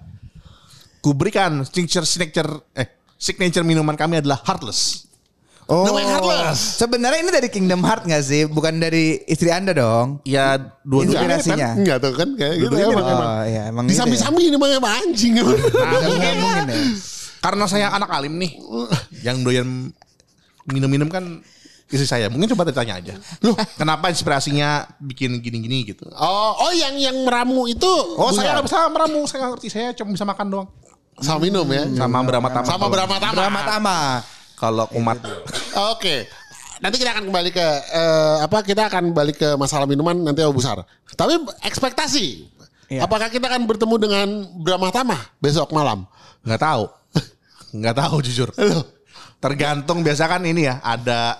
kuberikan 1.00 1.64
signature 1.64 2.04
signature 2.04 2.60
eh 2.76 2.92
signature 3.16 3.64
minuman 3.64 3.96
kami 3.96 4.20
adalah 4.20 4.36
heartless. 4.44 5.08
Oh, 5.66 5.82
Namanya 5.82 6.22
Heartless. 6.22 6.78
Sebenarnya 6.78 7.26
ini 7.26 7.30
dari 7.34 7.48
Kingdom 7.50 7.82
Heart 7.82 8.06
nggak 8.06 8.22
sih? 8.22 8.46
Bukan 8.46 8.78
dari 8.78 9.18
istri 9.26 9.50
anda 9.50 9.74
dong? 9.74 10.22
Ya 10.22 10.62
dua-duanya 10.86 11.42
Inspirasinya. 11.42 11.68
Kan? 11.74 11.78
Enggak 11.82 11.96
tuh 12.06 12.12
kan 12.14 12.28
kayak 12.38 12.54
gitu 12.62 12.74
emang, 12.78 13.02
emang. 13.02 13.26
Oh, 13.26 13.42
iya, 13.42 13.62
emang 13.74 13.84
Disambi-sambi 13.90 14.46
ini 14.46 14.54
mah 14.54 14.68
emang 14.70 14.94
anjing 14.94 15.32
emang. 15.42 15.58
Nah, 15.58 16.00
mungkin 16.06 16.34
ya. 16.38 16.62
Karena 17.46 17.64
saya 17.70 17.94
anak 17.94 18.10
alim 18.10 18.34
nih, 18.42 18.58
yang 19.22 19.46
doyan 19.46 19.94
minum-minum 20.66 21.06
kan 21.06 21.22
istri 21.86 22.06
saya. 22.10 22.26
Mungkin 22.26 22.50
coba 22.50 22.66
ditanya 22.66 22.98
aja. 22.98 23.14
Loh, 23.38 23.54
kenapa 23.78 24.10
inspirasinya 24.10 24.90
bikin 24.98 25.38
gini-gini 25.38 25.86
gitu? 25.86 26.10
Oh, 26.18 26.66
oh 26.66 26.72
yang 26.74 26.98
yang 26.98 27.14
meramu 27.22 27.70
itu 27.70 27.86
Oh, 28.18 28.34
saya 28.34 28.58
nggak 28.58 28.66
bisa 28.66 28.90
meramu, 28.90 29.20
saya 29.30 29.38
nggak 29.46 29.52
ngerti. 29.54 29.68
Saya 29.70 29.86
cuma 29.94 30.10
bisa 30.10 30.26
makan 30.26 30.46
doang. 30.50 30.68
sama 31.22 31.38
minum 31.40 31.64
ya. 31.70 31.86
Sama 31.96 32.18
berama 32.26 32.48
tama. 32.50 32.66
Sama 32.66 32.86
berapa 32.90 33.14
tama. 33.16 33.34
Drama 33.38 33.60
Tama. 33.62 33.98
Kalau 34.58 34.84
kumat. 34.90 35.16
Oke. 35.94 36.26
Nanti 36.76 37.00
kita 37.00 37.16
akan 37.16 37.24
kembali 37.32 37.50
ke 37.54 37.66
eh, 37.94 38.36
apa? 38.44 38.60
Kita 38.60 38.90
akan 38.92 39.16
balik 39.16 39.40
ke 39.40 39.48
masalah 39.56 39.88
minuman 39.88 40.12
nanti 40.12 40.44
Abu 40.44 40.58
Besar. 40.60 40.82
Tapi 41.14 41.40
ekspektasi. 41.64 42.52
Iya. 42.92 43.08
Apakah 43.08 43.32
kita 43.32 43.48
akan 43.48 43.64
bertemu 43.64 43.94
dengan 43.96 44.28
Brahma 44.60 44.92
Tama 44.92 45.16
besok 45.40 45.72
malam? 45.72 46.04
Nggak 46.44 46.60
tahu. 46.60 46.84
Nggak 47.78 47.96
tahu 47.96 48.16
jujur. 48.24 48.48
Tergantung 49.36 50.00
biasa 50.00 50.24
kan 50.26 50.42
ini 50.42 50.64
ya, 50.64 50.80
ada 50.80 51.36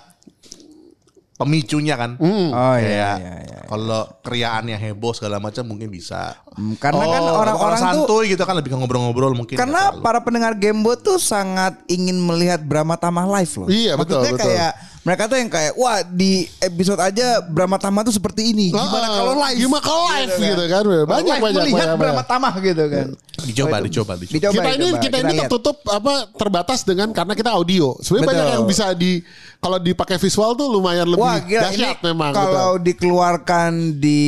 pemicunya 1.36 1.94
kan. 1.96 2.16
Oh 2.20 2.76
iya, 2.76 2.80
Kayak 2.80 3.16
iya, 3.20 3.34
iya. 3.44 3.60
Kalau 3.66 4.02
kriaannya 4.22 4.78
heboh 4.78 5.12
segala 5.12 5.42
macam 5.42 5.66
mungkin 5.66 5.90
bisa. 5.90 6.38
Hmm, 6.54 6.78
Karena 6.78 7.04
kan 7.04 7.22
Oh, 7.26 7.40
orang-orang 7.42 7.80
tuh 7.80 8.06
santuy 8.06 8.24
gitu 8.32 8.42
kan 8.46 8.54
lebih 8.56 8.72
ke 8.72 8.76
ngobrol-ngobrol 8.78 9.34
mungkin. 9.34 9.56
Karena 9.58 9.90
para 10.00 10.22
pendengar 10.22 10.54
Gamebot 10.54 11.02
tuh 11.02 11.18
sangat 11.18 11.76
ingin 11.90 12.16
melihat 12.16 12.62
Brahma 12.62 12.94
Tama 12.96 13.26
live 13.26 13.52
loh. 13.58 13.68
Iya, 13.68 13.92
betul, 13.98 14.22
Maksudnya 14.22 14.32
betul. 14.32 14.46
kayak 14.48 14.72
mereka 15.06 15.30
tuh 15.30 15.38
yang 15.38 15.46
kayak 15.46 15.78
wah 15.78 16.02
di 16.02 16.50
episode 16.58 16.98
aja 16.98 17.38
Brahma 17.38 17.78
Tama 17.78 18.02
tuh 18.02 18.10
seperti 18.10 18.50
ini. 18.50 18.74
Gimana 18.74 19.06
kalau 19.06 19.34
live? 19.38 19.58
Gimana 19.62 19.82
kalau 19.86 20.02
live 20.10 20.34
gitu 20.34 20.64
kan? 20.66 20.82
Banyak 20.82 21.06
live 21.06 21.42
banyak 21.46 21.62
melihat 21.62 21.78
banyak, 21.86 21.94
Brahma 21.94 22.14
banyak. 22.18 22.26
Tama 22.26 22.48
gitu 22.58 22.84
kan. 22.90 23.06
dicoba, 23.46 23.76
Oh, 23.78 23.84
dicoba, 23.86 24.12
dicoba. 24.18 24.34
Dicoba, 24.34 24.50
kita 24.50 24.70
ini 24.74 24.82
dicoba. 24.82 24.98
kita, 24.98 25.16
ini 25.16 25.30
lihat. 25.30 25.40
tertutup 25.46 25.76
apa 25.86 26.12
terbatas 26.34 26.80
dengan 26.82 27.08
karena 27.14 27.38
kita 27.38 27.54
audio. 27.54 27.94
Sebenarnya 28.02 28.26
banyak 28.26 28.46
yang 28.58 28.66
bisa 28.66 28.90
di 28.98 29.22
kalau 29.62 29.78
dipakai 29.78 30.18
visual 30.18 30.58
tuh 30.58 30.66
lumayan 30.66 31.06
lebih 31.06 31.22
Wah 31.22 31.38
gila 31.38 31.70
ini 31.70 31.86
dahsyat 31.86 31.98
memang. 32.02 32.32
kalau 32.34 32.66
betul. 32.74 32.84
dikeluarkan 32.90 33.70
di 33.96 34.20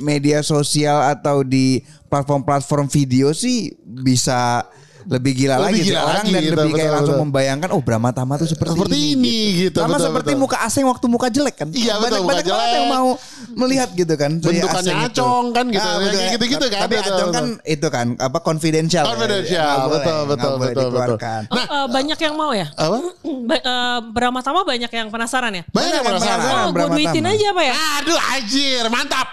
media 0.00 0.40
sosial 0.40 1.12
atau 1.12 1.44
di 1.44 1.84
platform-platform 2.08 2.88
video 2.88 3.36
sih 3.36 3.68
bisa 3.84 4.64
lebih 5.04 5.32
gila 5.34 5.54
Lebih 5.54 5.64
lagi 5.64 5.76
sih. 5.76 5.86
gila 5.88 6.00
orang 6.00 6.14
lagi 6.14 6.30
dan 6.30 6.42
gitu, 6.42 6.54
lebih 6.54 6.72
kayak 6.72 6.82
betul, 6.82 6.94
langsung 6.94 7.14
betul. 7.14 7.26
membayangkan 7.26 7.70
oh 7.70 7.80
Brahma 7.80 8.10
Tama 8.10 8.34
tuh 8.34 8.46
seperti, 8.46 8.72
Seperti 8.72 8.98
ini, 9.12 9.36
gitu, 9.60 9.78
sama 9.78 9.90
betul, 9.92 10.06
seperti 10.06 10.30
betul. 10.30 10.42
muka 10.42 10.56
asing 10.60 10.84
waktu 10.84 11.06
muka 11.06 11.26
jelek 11.28 11.56
kan 11.56 11.68
Iya, 11.68 11.94
betul, 11.96 12.22
banyak, 12.22 12.22
banyak 12.22 12.44
banget 12.44 12.48
jelek. 12.64 12.74
yang 12.74 12.86
mau 12.88 13.08
melihat 13.54 13.88
gitu 13.90 14.14
kan 14.14 14.30
Bentukannya 14.36 14.94
acong 15.04 15.46
kan 15.50 15.64
gitu, 15.68 15.82
Ah, 15.82 15.92
kayak 15.92 16.02
betul. 16.04 16.32
gitu-gitu 16.32 16.66
kan, 16.68 16.80
tapi 16.80 16.94
betul, 16.94 17.10
acong 17.10 17.30
kan 17.30 17.44
itu 17.64 17.86
kan 17.88 18.06
apa 18.16 18.38
confidential 18.40 19.02
ya. 19.02 19.08
Confidential, 19.08 19.76
boleh, 19.80 19.90
betul, 19.92 20.20
betul, 20.26 20.52
betul, 20.56 20.86
betul. 20.90 21.18
eh, 21.52 21.86
banyak 21.88 22.18
yang 22.18 22.34
mau 22.34 22.52
ya? 22.52 22.66
apa? 22.72 22.96
Ba- 23.48 23.64
eh, 23.64 23.98
Brahma 24.08 24.40
Tama 24.40 24.62
banyak 24.62 24.88
yang 24.88 25.08
penasaran 25.08 25.52
ya? 25.52 25.62
Banyak 25.66 25.88
yang 25.88 25.94
yang 25.94 26.06
penasaran. 26.06 26.42
Oh, 26.42 26.64
gue 26.64 26.74
Brahma 26.74 26.94
duitin 26.94 27.22
Tama. 27.22 27.32
aja 27.32 27.46
apa 27.48 27.62
ya? 27.62 27.74
Aduh 27.98 28.18
anjir, 28.30 28.84
mantap. 28.88 29.28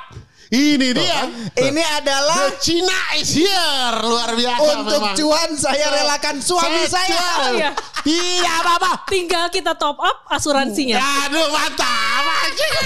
Ini 0.49 0.87
dia. 0.91 1.29
ini 1.61 1.83
adalah 1.93 2.49
The 2.49 2.57
China 2.57 2.97
is 3.13 3.29
here. 3.31 3.93
Luar 4.01 4.33
biasa 4.33 4.81
untuk 4.81 4.97
memang. 4.99 5.13
cuan 5.13 5.49
saya 5.53 5.87
relakan 5.93 6.41
suami 6.41 6.83
Saya 6.83 6.89
saya. 6.89 7.05
jual. 7.07 7.53
Iya. 7.53 7.71
Tidak 8.01 8.55
apa-apa. 8.59 8.91
Tinggal 9.05 9.45
kita 9.47 9.77
top 9.77 10.01
up 10.01 10.25
asuransinya. 10.25 10.97
Aduh 10.97 11.47
mantap 11.47 12.25
anjing. 12.41 12.73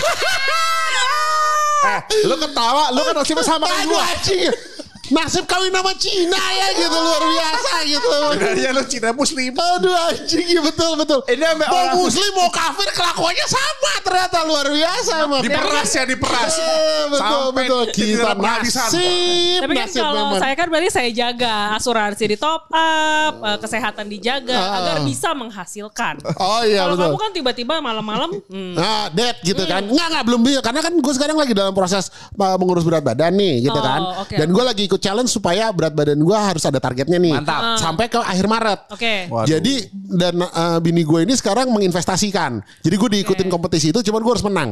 Eh, 1.84 2.00
lu 2.24 2.40
ketawa, 2.40 2.96
lu 2.96 3.04
kan 3.04 3.12
nasibnya 3.14 3.44
sama 3.44 3.68
kan 3.68 3.84
Aduh 3.84 3.92
gua. 3.92 4.08
anjing. 4.08 4.48
Nasib 5.14 5.46
kawin 5.46 5.70
sama 5.70 5.94
Cina 5.94 6.42
ya 6.52 6.68
gitu 6.76 6.96
luar 6.96 7.22
biasa 7.24 7.72
gitu. 7.86 8.10
Sebenarnya 8.34 8.70
lu 8.72 8.84
Cina 8.84 9.10
muslim. 9.12 9.52
Aduh 9.54 9.94
anjing 9.94 10.48
ya 10.48 10.62
betul 10.62 10.92
betul. 10.96 11.20
Ini 11.26 11.46
mau 11.54 11.70
orang- 11.70 11.96
muslim 11.96 12.32
mau 12.34 12.50
kafir 12.50 12.90
kelakuannya 12.90 13.46
sama 13.46 13.92
ternyata 14.02 14.38
luar 14.44 14.68
biasa 14.68 15.12
emang. 15.24 15.42
Diperas 15.42 15.90
ya, 15.92 16.04
diperas. 16.04 16.54
Eh, 16.56 17.04
betul 17.08 17.22
Sampai 17.46 17.64
betul 17.64 17.84
kita 17.90 18.32
nasib. 18.34 19.60
Tapi 19.60 19.74
kan 19.74 19.86
nasib 19.86 20.02
kalau 20.02 20.14
memang. 20.28 20.40
saya 20.42 20.54
kan 20.56 20.68
berarti 20.68 20.90
saya 20.90 21.10
jaga 21.12 21.54
asuransi 21.76 22.24
di 22.26 22.36
top 22.36 22.62
up, 22.68 23.34
eh, 23.40 23.58
kesehatan 23.60 24.06
dijaga 24.08 24.56
Ah. 24.56 24.78
agar 24.80 24.98
bisa 25.04 25.30
menghasilkan. 25.32 26.20
Oh 26.36 26.64
iya 26.64 26.84
kalau 26.84 26.96
betul. 26.96 27.06
kamu 27.06 27.18
kan 27.20 27.32
tiba-tiba 27.34 27.74
malam-malam, 27.80 28.30
hmm, 28.44 28.74
Nah, 28.74 29.06
dead 29.10 29.38
gitu 29.42 29.62
kan. 29.64 29.84
Enggak, 29.84 30.08
enggak 30.10 30.24
belum 30.26 30.42
bisa. 30.42 30.60
Karena 30.60 30.82
kan 30.82 30.94
gue 30.96 31.14
sekarang 31.14 31.38
lagi 31.38 31.54
dalam 31.54 31.72
proses 31.72 32.10
uh, 32.34 32.56
mengurus 32.56 32.82
berat 32.82 33.02
badan 33.02 33.32
nih 33.32 33.64
gitu 33.64 33.76
Oh, 33.76 33.84
kan. 33.84 34.02
oke, 34.24 34.34
Dan 34.34 34.50
gue 34.50 34.64
lagi 34.64 34.84
ikut 34.84 35.00
challenge 35.04 35.28
supaya 35.28 35.68
berat 35.76 35.92
badan 35.92 36.24
gue 36.24 36.38
harus 36.38 36.64
ada 36.64 36.80
targetnya 36.80 37.20
nih. 37.20 37.36
Mantap. 37.36 37.76
Sampai 37.76 38.08
ke 38.08 38.16
akhir 38.16 38.48
Maret. 38.48 38.80
oke. 38.96 39.14
Waduh. 39.28 39.48
Jadi 39.52 39.74
dan 39.92 40.40
uh, 40.40 40.80
bini 40.80 41.04
gue 41.04 41.28
ini 41.28 41.36
sekarang 41.36 41.68
menginvestasikan. 41.76 42.64
Jadi 42.80 42.96
gue 42.96 43.10
diikutin 43.20 43.48
Oke. 43.50 43.54
kompetisi 43.54 43.92
itu, 43.92 44.00
cuman 44.00 44.24
gue 44.24 44.32
harus 44.32 44.46
menang. 44.48 44.70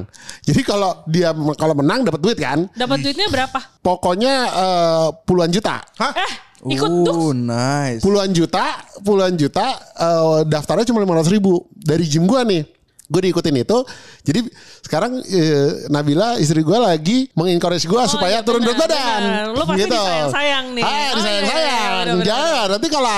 Jadi 0.48 0.62
kalau 0.64 1.04
dia 1.12 1.36
kalau 1.60 1.76
menang 1.76 2.08
dapat 2.08 2.20
duit 2.24 2.38
kan. 2.40 2.72
Dapat 2.72 2.98
duitnya 3.04 3.28
berapa? 3.28 3.60
Pokoknya 3.84 4.34
uh, 4.48 5.08
puluhan 5.28 5.52
juta. 5.52 5.84
Hah? 6.00 6.14
Eh, 6.16 6.32
ikut 6.78 6.92
tuh. 7.04 7.14
Oh, 7.14 7.34
nice. 7.34 8.06
Puluhan 8.06 8.32
juta, 8.32 8.80
puluhan 9.02 9.34
juta. 9.36 9.76
uh, 9.98 10.46
daftarnya 10.46 10.86
cuma 10.86 11.02
lima 11.02 11.20
ribu 11.26 11.66
dari 11.74 12.06
gym 12.06 12.30
gue 12.30 12.42
nih. 12.46 12.64
Gue 13.12 13.22
diikutin 13.22 13.56
itu. 13.60 13.78
Jadi 14.24 14.40
sekarang 14.82 15.20
eh, 15.20 15.92
Nabila 15.92 16.40
istri 16.40 16.64
gue 16.64 16.80
lagi 16.80 17.28
mengencourage 17.36 17.84
gue 17.84 18.02
supaya 18.08 18.40
iya, 18.40 18.42
turun 18.42 18.64
berat 18.64 18.80
badan. 18.80 19.22
Lu 19.52 19.68
pasti 19.68 19.84
disayang-sayang 19.84 20.66
nih. 20.72 20.84
Ah, 20.84 20.88
Oh, 20.88 20.96
iya, 20.96 21.10
disayang-sayang. 21.12 21.92
iya. 22.08 22.24
Jangan. 22.24 22.66
Nanti 22.72 22.88
kalau 22.88 23.16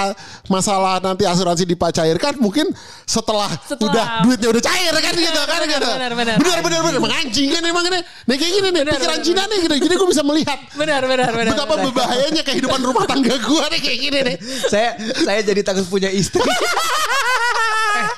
masalah 0.50 0.96
nanti 0.98 1.24
asuransi 1.24 1.64
dicairkan 1.64 2.34
mungkin 2.38 2.74
setelah, 3.06 3.48
Setelah- 3.64 3.86
udah 3.86 4.06
duitnya 4.26 4.50
udah 4.50 4.64
cair 4.64 4.94
kan 4.94 5.14
gitu 5.14 5.40
kan 5.40 5.60
benar, 5.62 5.70
gitu. 5.70 5.88
benar, 5.88 6.12
benar. 6.12 6.36
benar 6.42 6.82
benar. 6.82 7.00
Menganjing 7.00 7.48
kan 7.54 7.62
emang 7.62 7.86
ini. 7.86 8.00
Nih 8.26 8.36
kayak 8.36 8.52
gini 8.52 8.68
nih 8.68 8.82
Benar, 8.82 8.94
pikiran 8.98 9.14
benar, 9.14 9.28
Cina 9.30 9.44
nih 9.46 9.58
gitu. 9.62 9.74
Jadi 9.78 9.94
gue 9.94 10.08
bisa 10.10 10.24
melihat 10.26 10.60
Benar, 10.74 11.02
benar, 11.06 11.30
benar. 11.30 11.52
betapa 11.54 11.74
benar. 11.76 11.86
berbahayanya 11.86 12.42
kehidupan 12.42 12.82
rumah 12.82 13.06
tangga 13.06 13.36
gue 13.38 13.64
nih 13.70 13.80
kayak 13.80 14.00
gini 14.02 14.20
nih. 14.26 14.36
saya 14.66 14.90
saya 15.22 15.40
jadi 15.44 15.62
takut 15.62 15.86
punya 15.86 16.10
istri. 16.10 16.42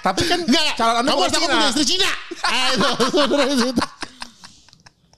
Tapi 0.05 0.21
kan 0.23 0.37
Enggak, 0.39 0.61
enggak. 0.61 0.75
calon 0.77 0.95
anda 0.95 1.09
Kamu 1.09 1.17
harus 1.19 1.33
takut 1.33 1.49
Cina. 1.49 1.55
punya 1.57 1.69
istri 1.73 1.85
Cina. 1.89 2.09
Ah, 2.45 2.67
itu. 2.69 2.89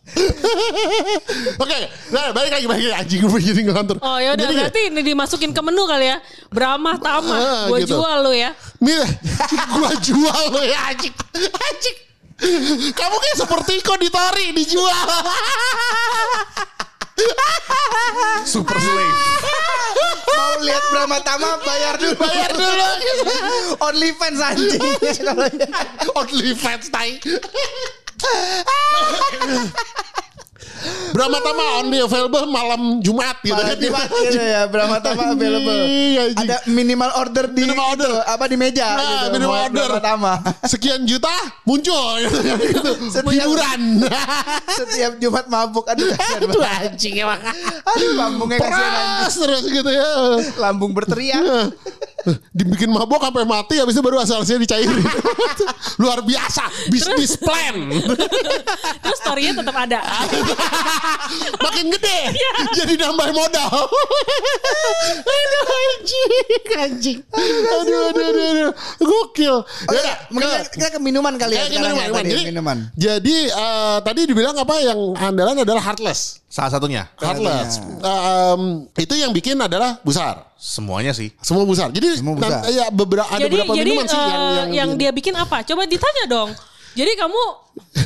Oke, 1.61 1.77
nah 2.09 2.31
balik 2.31 2.51
lagi 2.55 2.65
balik 2.65 2.87
lagi 2.87 2.95
anjing 2.95 3.19
gue 3.21 3.41
jadi 3.43 3.61
ngelantur. 3.61 3.99
Oh 3.99 4.17
ya 4.17 4.33
udah 4.33 4.47
berarti 4.47 4.81
ini 4.87 5.03
dimasukin 5.03 5.51
ke 5.51 5.59
menu 5.59 5.83
kali 5.83 6.07
ya. 6.07 6.17
Brahma 6.47 6.95
Tama, 6.97 7.67
gue 7.67 7.83
gitu. 7.83 7.99
jual 7.99 8.23
lu 8.23 8.31
ya. 8.31 8.55
Nih, 8.79 9.03
gua 9.75 9.91
jual 9.99 10.41
lo 10.49 10.61
ya 10.63 10.79
anjing. 10.87 11.11
Anjing. 11.35 11.97
Kamu 12.95 13.15
kayak 13.17 13.37
seperti 13.37 13.73
konditori 13.83 14.55
dijual. 14.55 14.95
super 18.45 18.79
slave. 18.79 19.15
Mau 20.37 20.61
lihat 20.63 20.83
Brahma 20.93 21.19
Tama 21.21 21.57
bayar 21.65 21.97
dulu. 21.99 22.15
Bayar 22.17 22.51
dulu. 22.53 22.87
Only 23.81 24.11
fans 24.15 24.41
anjing. 24.41 24.81
Only 26.15 26.55
fans 26.55 26.89
tai. 26.89 27.19
Brahma 31.09 31.39
Tama 31.39 31.63
only 31.77 31.99
available 31.99 32.45
malam 32.45 32.81
Jumat 32.99 33.37
gitu 33.39 33.53
Malah 33.53 33.69
kan. 33.69 33.77
Jumat 33.79 34.07
gitu 34.23 34.37
ya 34.37 34.61
Brahma 34.65 34.97
Tama 34.97 35.23
available. 35.33 35.77
Anjing. 35.77 36.37
Ada 36.37 36.55
minimal 36.67 37.11
order 37.15 37.45
di 37.47 37.61
Minimal 37.63 37.85
order. 37.89 38.11
itu, 38.11 38.21
apa 38.23 38.43
di 38.45 38.55
meja 38.55 38.87
Nah, 38.89 39.01
gitu. 39.01 39.27
minimal 39.33 39.59
order. 39.63 39.89
Brahma 39.89 40.03
Tama. 40.03 40.33
Sekian 40.71 41.01
juta 41.03 41.33
muncul 41.63 42.19
gitu. 42.19 42.37
gitu. 42.71 42.91
Setiap- 43.09 43.33
Hiburan. 43.33 43.81
Setiap 44.67 45.11
Jumat 45.17 45.45
mabuk 45.47 45.85
aduh 45.85 46.05
kasihan 46.09 46.41
Aduh 46.43 46.61
anjing 46.63 47.15
emang. 47.17 47.41
Aduh 47.87 48.09
lambungnya 48.13 48.59
kasihan. 48.59 48.91
Peras 49.23 49.33
terus 49.35 49.63
gitu 49.65 49.89
ya. 49.89 50.09
Lambung 50.57 50.91
berteriak. 50.91 51.73
Dibikin 52.51 52.91
mabok 52.91 53.23
sampai 53.23 53.47
mati 53.47 53.79
habis 53.79 53.95
itu 53.95 54.03
baru 54.03 54.19
asalnya 54.19 54.59
dicairin. 54.59 54.99
Luar 56.01 56.19
biasa. 56.23 56.67
Bisnis 56.91 57.39
plan. 57.39 57.87
Terus 59.03 59.17
story-nya 59.23 59.53
tetap 59.63 59.75
ada. 59.75 59.99
Makin 61.65 61.85
gede. 61.93 62.19
Jadi 62.75 62.93
nambah 62.99 63.29
modal. 63.31 63.71
aduh 65.23 65.63
anjing. 65.67 66.31
Anjing. 66.77 67.19
Aduh 67.31 68.01
aduh 68.11 68.23
aduh. 68.27 68.45
aduh. 68.51 68.71
Gokil. 68.99 69.55
Oh, 69.63 69.93
Ya 69.93 69.99
iya, 69.99 70.01
udah, 70.03 70.15
mungkin 70.29 70.49
kita, 70.49 70.59
kita 70.73 70.87
ke 70.93 70.99
minuman 70.99 71.33
kali 71.39 71.53
ya 71.55 71.65
minuman, 71.69 71.79
ya 71.79 71.93
minuman. 71.95 72.13
tadi, 72.17 72.29
Jadi, 72.29 72.43
minuman. 72.51 72.77
jadi 72.97 73.37
eh, 73.49 73.97
tadi 74.03 74.21
dibilang 74.27 74.55
apa 74.57 74.75
yang 74.83 74.99
andalan 75.15 75.63
adalah 75.63 75.81
heartless. 75.83 76.43
Salah 76.47 76.71
satunya. 76.71 77.03
Heartless. 77.19 77.83
Um, 77.99 78.87
itu 78.95 79.13
yang 79.13 79.31
bikin 79.31 79.59
adalah 79.59 79.99
Busar. 79.99 80.47
Semuanya 80.55 81.11
sih. 81.11 81.29
Semua 81.43 81.67
Busar. 81.67 81.91
Jadi 81.91 82.17
Semua 82.17 82.39
Busar. 82.39 82.63
nan- 82.63 82.71
ya 82.71 82.87
beberapa 82.87 83.27
ada 83.27 83.43
jadi 83.43 83.51
beberapa 83.51 83.73
jadi 83.75 83.91
minuman 83.91 84.07
sih 84.07 84.15
eh, 84.15 84.23
yang 84.23 84.43
yang, 84.55 84.69
yang 84.71 84.89
dia 84.95 85.11
bikin 85.11 85.35
apa? 85.35 85.61
Coba 85.61 85.83
ditanya 85.83 86.23
dong. 86.25 86.49
Jadi 86.97 87.13
kamu 87.13 87.41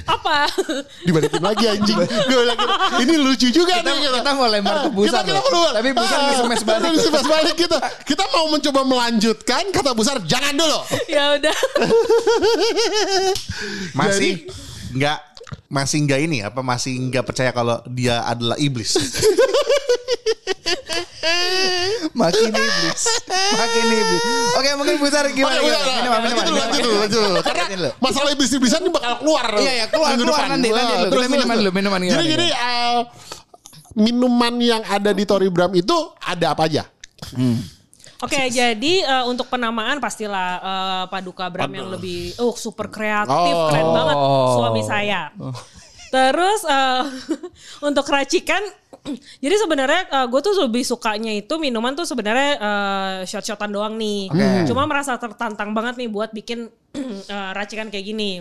apa? 0.04 0.51
dibalikin 1.08 1.39
lagi 1.39 1.63
anjing. 1.63 1.95
Gue 1.95 2.43
ini 3.06 3.15
lucu 3.15 3.47
juga 3.47 3.77
Kita- 3.77 3.88
nih. 3.88 4.10
kita 4.19 4.32
mau 4.34 4.49
lempar 4.49 4.75
ke 4.84 4.89
Busar 4.91 5.21
Kita, 5.23 5.39
kita. 5.39 5.69
Tapi 5.77 5.89
Busar 5.95 6.17
Ah, 6.17 6.25
nge-smash 6.27 6.63
balik. 6.65 6.89
nge-smash 6.91 7.27
balik 7.30 7.56
gitu. 7.56 7.77
Kita 8.04 8.23
mau 8.36 8.49
mencoba 8.49 8.82
melanjutkan 8.84 9.63
kata 9.69 9.93
Busar 9.93 10.17
jangan 10.25 10.58
dulu. 10.58 10.80
ya 11.08 11.38
udah. 11.38 11.56
Masih 13.93 14.49
nggak 14.91 15.17
masih 15.71 16.03
nggak 16.03 16.19
ini 16.27 16.37
apa 16.43 16.59
masih 16.59 16.99
nggak 17.09 17.23
percaya 17.23 17.51
kalau 17.55 17.79
dia 17.87 18.23
adalah 18.27 18.59
iblis. 18.59 18.95
Makin 22.11 22.51
iblis. 22.51 23.03
Makin 23.31 23.85
iblis. 23.87 24.23
Oke, 24.57 24.69
mungkin 24.75 24.95
Busar 24.99 25.25
gimana? 25.31 25.57
Gimana? 25.57 25.61
udah, 25.63 25.81
Minuman, 25.81 26.19
lanjut 26.21 26.43
minuman, 26.43 26.45
dulu, 26.45 26.59
lanjut 26.59 26.81
dulu, 26.83 26.97
lanjut 26.99 27.19
dulu. 27.23 27.39
Karena 27.41 27.89
masalah 27.97 28.29
iblis-iblisan 28.35 28.79
ini 28.83 28.91
bakal 28.91 29.13
keluar. 29.23 29.45
Iya, 29.57 29.71
iya, 29.71 29.85
keluar, 29.87 30.09
keluar 30.17 30.39
depan. 30.43 30.49
nanti, 30.57 30.69
nanti 30.69 30.93
dulu. 30.97 31.11
Kita 31.11 31.27
minuman 31.31 31.55
dulu, 31.57 31.71
minuman 31.71 31.99
Jadi, 32.03 32.25
jadi 32.27 32.47
eh, 32.51 32.99
minuman 33.95 34.53
yang 34.59 34.81
ada 34.85 35.11
di 35.15 35.23
Tory 35.23 35.49
Bram 35.49 35.71
itu 35.75 35.95
ada 36.19 36.53
apa 36.53 36.67
aja? 36.67 36.83
Oke, 38.21 38.41
jadi 38.49 38.93
eh, 39.01 39.23
untuk 39.25 39.49
penamaan 39.49 39.97
pastilah 39.97 40.49
eh, 40.57 41.03
Paduka 41.10 41.49
Bram 41.49 41.69
yang 41.69 41.89
lebih 41.89 42.38
oh 42.38 42.53
super 42.53 42.88
kreatif, 42.88 43.34
Oh. 43.53 43.67
keren 43.67 43.89
banget 43.89 44.17
suami 44.53 44.81
saya. 44.81 45.21
Terus 46.12 46.62
eh, 46.63 47.03
untuk 47.89 48.05
racikan 48.05 48.62
jadi 49.43 49.55
sebenarnya 49.57 50.01
gue 50.29 50.39
tuh 50.39 50.53
lebih 50.62 50.86
sukanya 50.86 51.34
itu 51.34 51.57
minuman 51.57 51.97
tuh 51.97 52.05
sebenarnya 52.05 52.51
eh, 52.62 53.17
shot-shotan 53.25 53.71
doang 53.71 53.97
nih. 53.97 54.29
Cuma 54.65 54.86
merasa 54.86 55.17
tertantang 55.17 55.73
banget 55.73 55.97
nih 55.97 56.10
buat 56.12 56.29
bikin 56.29 56.69
eh, 57.34 57.51
racikan 57.57 57.89
kayak 57.89 58.05
gini. 58.05 58.31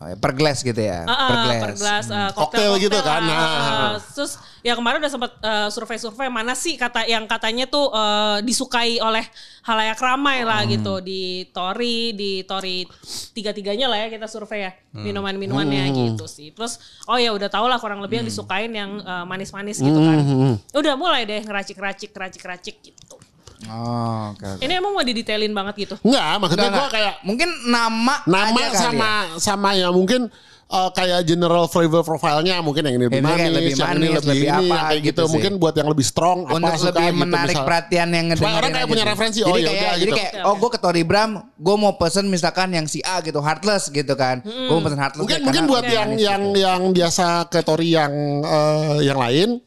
Oh, 0.00 0.08
ya, 0.08 0.16
per 0.16 0.32
gelas 0.32 0.64
gitu 0.64 0.80
ya. 0.80 1.04
Ah, 1.04 1.12
ah, 1.12 1.28
per 1.28 1.36
gelas. 1.44 1.60
per 1.60 1.72
gelas 1.76 2.06
uh, 2.08 2.30
Koktail 2.32 2.72
gitu 2.80 2.96
kan. 3.04 3.20
lah. 3.20 3.28
Nah. 3.28 3.36
Ah, 3.36 3.60
ah. 3.60 3.94
terus 4.00 4.40
ya 4.64 4.72
kemarin 4.72 4.96
udah 4.96 5.12
sempat 5.12 5.32
uh, 5.40 5.68
survei-survei 5.68 6.32
mana 6.32 6.56
sih 6.56 6.76
kata 6.76 7.04
yang 7.04 7.28
katanya 7.28 7.68
tuh 7.68 7.92
uh, 7.92 8.40
disukai 8.40 8.96
oleh 8.96 9.20
halayak 9.60 10.00
ramai 10.00 10.40
lah 10.40 10.64
Hmm. 10.64 10.72
gitu 10.72 11.04
di 11.04 11.44
Tori, 11.52 12.16
di 12.16 12.40
Tori 12.48 12.88
tiga-tiganya 13.36 13.92
lah 13.92 13.98
ya 14.00 14.08
kita 14.08 14.24
survei 14.24 14.64
ya 14.64 14.72
minuman-minumannya 14.90 15.92
Hmm. 15.92 15.96
gitu 16.16 16.24
sih. 16.24 16.48
Terus 16.50 16.80
oh 17.04 17.20
ya 17.20 17.36
udah 17.36 17.52
tau 17.52 17.68
lah 17.68 17.76
kurang 17.76 18.00
lebih 18.00 18.24
yang 18.24 18.28
disukain 18.28 18.72
yang 18.72 19.04
uh, 19.04 19.28
manis-manis 19.28 19.84
gitu 19.84 20.00
Hmm, 20.00 20.08
kan. 20.08 20.80
Udah 20.80 20.96
mulai 20.96 21.28
deh 21.28 21.44
ngeracik-racik, 21.44 22.16
racik-racik 22.16 22.80
gitu. 22.80 23.20
Oh, 23.68 24.32
oke. 24.32 24.56
Ini 24.64 24.72
emang 24.80 24.96
mau 24.96 25.04
didetailin 25.04 25.52
banget 25.52 25.74
gitu. 25.84 25.94
Enggak, 26.00 26.40
maksudnya 26.40 26.68
gue 26.72 26.88
kayak 26.88 27.14
mungkin 27.28 27.48
nama 27.68 28.14
nama 28.24 28.56
aja 28.56 28.72
kali 28.72 28.78
sama 28.78 29.04
ya. 29.04 29.36
sama 29.36 29.68
ya 29.76 29.88
mungkin 29.92 30.32
eh, 30.70 30.90
kayak 30.96 31.20
general 31.28 31.68
flavor 31.68 32.00
profile-nya 32.00 32.64
mungkin 32.64 32.88
yang 32.88 32.96
ini 32.96 33.04
lebih 33.10 33.20
Ini 33.20 33.26
manis, 33.28 33.50
lebih 33.52 33.72
yang 33.74 33.76
ini 33.76 33.84
manis, 33.84 34.08
lebih, 34.08 34.24
lebih 34.24 34.40
ini, 34.40 34.48
apa 34.48 34.64
yang 34.64 34.86
kayak 34.88 34.96
gitu. 34.96 35.04
gitu 35.04 35.20
sih. 35.20 35.32
Mungkin 35.36 35.52
buat 35.60 35.74
yang 35.76 35.88
lebih 35.92 36.06
strong 36.08 36.38
apa 36.48 36.56
untuk 36.56 36.72
suka 36.78 36.88
lebih 36.88 37.04
gitu, 37.12 37.20
menarik 37.20 37.52
misal. 37.52 37.66
perhatian 37.68 38.08
yang 38.08 38.26
ngedengerin 38.32 38.56
orang 38.56 38.70
kayak 38.72 38.80
aja 38.80 38.92
punya 38.94 39.04
gitu. 39.04 39.12
referensi, 39.12 39.38
oh 39.44 39.48
jadi 39.50 39.60
ya 39.60 39.60
kayak 39.60 39.76
udah 39.76 39.92
jadi 39.92 40.08
gitu. 40.08 40.16
kayak 40.16 40.32
oh 40.48 40.54
gue 40.56 40.70
ke 40.72 40.78
Tori 40.80 41.02
Bram 41.04 41.30
gue 41.60 41.76
mau 41.76 41.92
pesen 42.00 42.24
misalkan 42.32 42.68
yang 42.72 42.86
si 42.88 43.04
A 43.04 43.20
gitu 43.20 43.40
heartless 43.44 43.92
gitu 43.92 44.14
kan 44.16 44.40
gue 44.40 44.72
mau 44.72 44.80
pesen 44.80 44.96
heartless 44.96 45.20
Mungkin 45.28 45.40
mungkin 45.44 45.62
buat 45.68 45.84
manis 45.84 45.92
yang 46.00 46.10
gitu. 46.16 46.24
yang 46.24 46.42
yang 46.56 46.80
biasa 46.96 47.26
ke 47.52 47.60
Tori 47.60 47.92
yang 47.92 48.12
eh, 48.40 48.98
yang 49.04 49.20
lain 49.20 49.60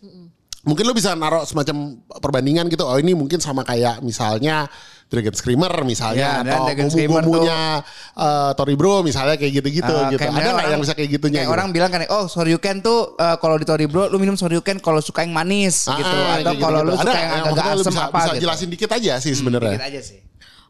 mungkin 0.64 0.88
lo 0.88 0.96
bisa 0.96 1.12
naruh 1.14 1.44
semacam 1.44 2.00
perbandingan 2.08 2.72
gitu. 2.72 2.88
Oh 2.88 2.96
ini 2.96 3.12
mungkin 3.12 3.38
sama 3.38 3.64
kayak 3.64 4.00
misalnya 4.00 4.68
Dragon 5.12 5.36
Screamer 5.36 5.70
misalnya 5.86 6.42
Ya, 6.42 6.42
atau 6.42 6.66
Dragon 6.66 6.90
Screamer 6.90 7.22
gumu-gumunya 7.22 7.84
eh, 8.16 8.52
Tori 8.58 8.74
Bro 8.74 9.04
misalnya 9.04 9.36
kayak 9.36 9.62
gitu-gitu 9.62 9.86
Uh, 9.94 10.10
gitu. 10.10 10.24
kayak 10.24 10.34
Ada 10.34 10.50
nggak 10.56 10.68
yang 10.74 10.82
bisa 10.82 10.94
kayak 10.98 11.10
gitunya? 11.12 11.40
Kayak 11.44 11.46
gitu? 11.46 11.56
orang 11.60 11.68
bilang 11.70 11.92
kan, 11.94 12.02
oh 12.10 12.26
Soryuken 12.26 12.82
tuh 12.82 13.14
uh, 13.20 13.38
kalau 13.38 13.62
di 13.62 13.66
Tori 13.68 13.86
Bro, 13.86 14.10
lu 14.10 14.18
minum 14.18 14.34
Soryuken 14.34 14.82
kalau 14.82 15.04
suka 15.04 15.22
yang 15.22 15.36
manis 15.36 15.86
Ah, 15.86 16.00
gitu, 16.00 16.16
ah, 16.18 16.40
atau 16.42 16.54
kalau 16.58 16.80
gitu-gitu. 16.82 16.90
lu 16.90 16.94
suka 16.98 17.12
Ada 17.14 17.20
yang 17.22 17.46
agak 17.46 17.66
asem 17.68 17.92
bisa, 17.94 18.02
apa 18.02 18.18
bisa 18.18 18.32
gitu. 18.34 18.42
jelasin 18.48 18.70
dikit 18.74 18.90
aja 18.90 19.14
sih 19.22 19.34
sebenarnya. 19.38 19.76
Dikit 19.78 19.88
aja 19.92 20.02
sih. 20.02 20.20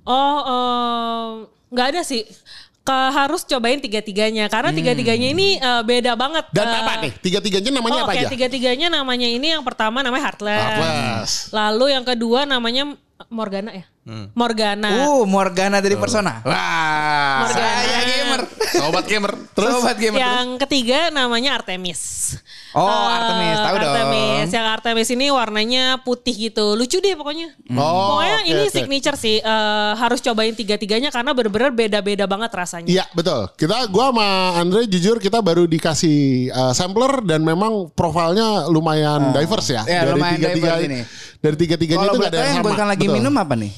Oh, 0.03 0.39
em, 0.43 1.29
nggak 1.71 1.87
ada 1.95 2.01
sih. 2.03 2.21
Ke, 2.83 2.91
harus 3.15 3.47
cobain 3.47 3.79
tiga-tiganya 3.79 4.51
karena 4.51 4.75
tiga-tiganya 4.75 5.31
ini 5.31 5.55
eh, 5.55 5.81
beda 5.87 6.19
banget. 6.19 6.51
Dan 6.51 6.67
Eh, 6.67 6.79
apa 6.83 6.93
nih? 6.99 7.11
Tiga-tiganya 7.23 7.71
namanya 7.79 7.99
oh, 8.03 8.05
apa 8.07 8.13
oke, 8.13 8.19
aja? 8.19 8.29
tiga-tiganya 8.29 8.87
namanya 8.91 9.27
ini 9.31 9.55
yang 9.55 9.63
pertama 9.63 10.03
namanya 10.03 10.27
Heartless. 10.27 10.59
Heartless. 10.59 11.31
Lalu 11.55 11.85
yang 11.95 12.03
kedua 12.03 12.43
namanya 12.43 12.83
Morgana 13.31 13.71
ya? 13.71 13.87
Morgana. 14.33 15.07
Uh, 15.07 15.23
Morgana 15.23 15.79
dari 15.79 15.95
Persona. 15.95 16.43
Wah. 16.43 17.47
Morgana. 17.47 17.71
Saya 17.79 18.01
gamer. 18.03 18.41
Sobat 18.73 19.05
gamer. 19.05 19.31
Terus 19.53 19.71
Sobat 19.73 19.95
gamer. 19.95 20.19
yang 20.19 20.45
ketiga 20.59 21.07
namanya 21.07 21.55
Artemis. 21.55 22.35
Oh, 22.73 22.83
Eh, 22.83 23.13
Artemis, 23.13 23.57
tahu 23.59 23.75
dong. 23.77 23.85
Artemis. 23.87 24.47
Yang 24.49 24.67
Artemis 24.67 25.07
ini 25.07 25.25
warnanya 25.29 25.83
putih 26.01 26.33
gitu. 26.33 26.73
Lucu 26.73 26.97
deh 26.97 27.13
pokoknya. 27.13 27.53
Oh, 27.71 28.17
pokoknya 28.17 28.37
oke, 28.41 28.49
ini 28.49 28.63
oke. 28.65 28.73
signature 28.73 29.15
sih. 29.15 29.37
Eh, 29.39 29.91
harus 29.95 30.19
cobain 30.19 30.51
tiga-tiganya 30.51 31.07
karena 31.07 31.31
bener-bener 31.31 31.71
beda-beda 31.71 32.25
banget 32.25 32.51
rasanya. 32.51 32.89
Iya 32.89 33.05
betul. 33.13 33.47
Kita 33.55 33.87
gua 33.87 34.09
sama 34.09 34.27
Andre 34.57 34.83
jujur 34.83 35.15
kita 35.17 35.39
baru 35.39 35.63
dikasih 35.63 36.17
uh, 36.49 36.73
sampler 36.73 37.23
dan 37.23 37.39
memang 37.39 37.87
profilnya 37.93 38.67
lumayan 38.67 39.31
diverse 39.31 39.69
ya. 39.71 39.83
Ya, 39.85 40.09
lumayan 40.09 40.41
diverse 40.41 40.83
ini. 40.83 40.99
Dari 41.39 41.55
tiga-tiganya 41.55 42.03
Kalau 42.03 42.13
itu 42.13 42.19
nggak 42.19 42.31
ada 42.33 42.39
yang 42.39 42.47
yang 42.49 42.57
sama. 42.59 42.69
bukan 42.73 42.85
lagi 42.89 43.05
Betul. 43.05 43.15
minum 43.15 43.33
apa 43.37 43.53
nih? 43.55 43.71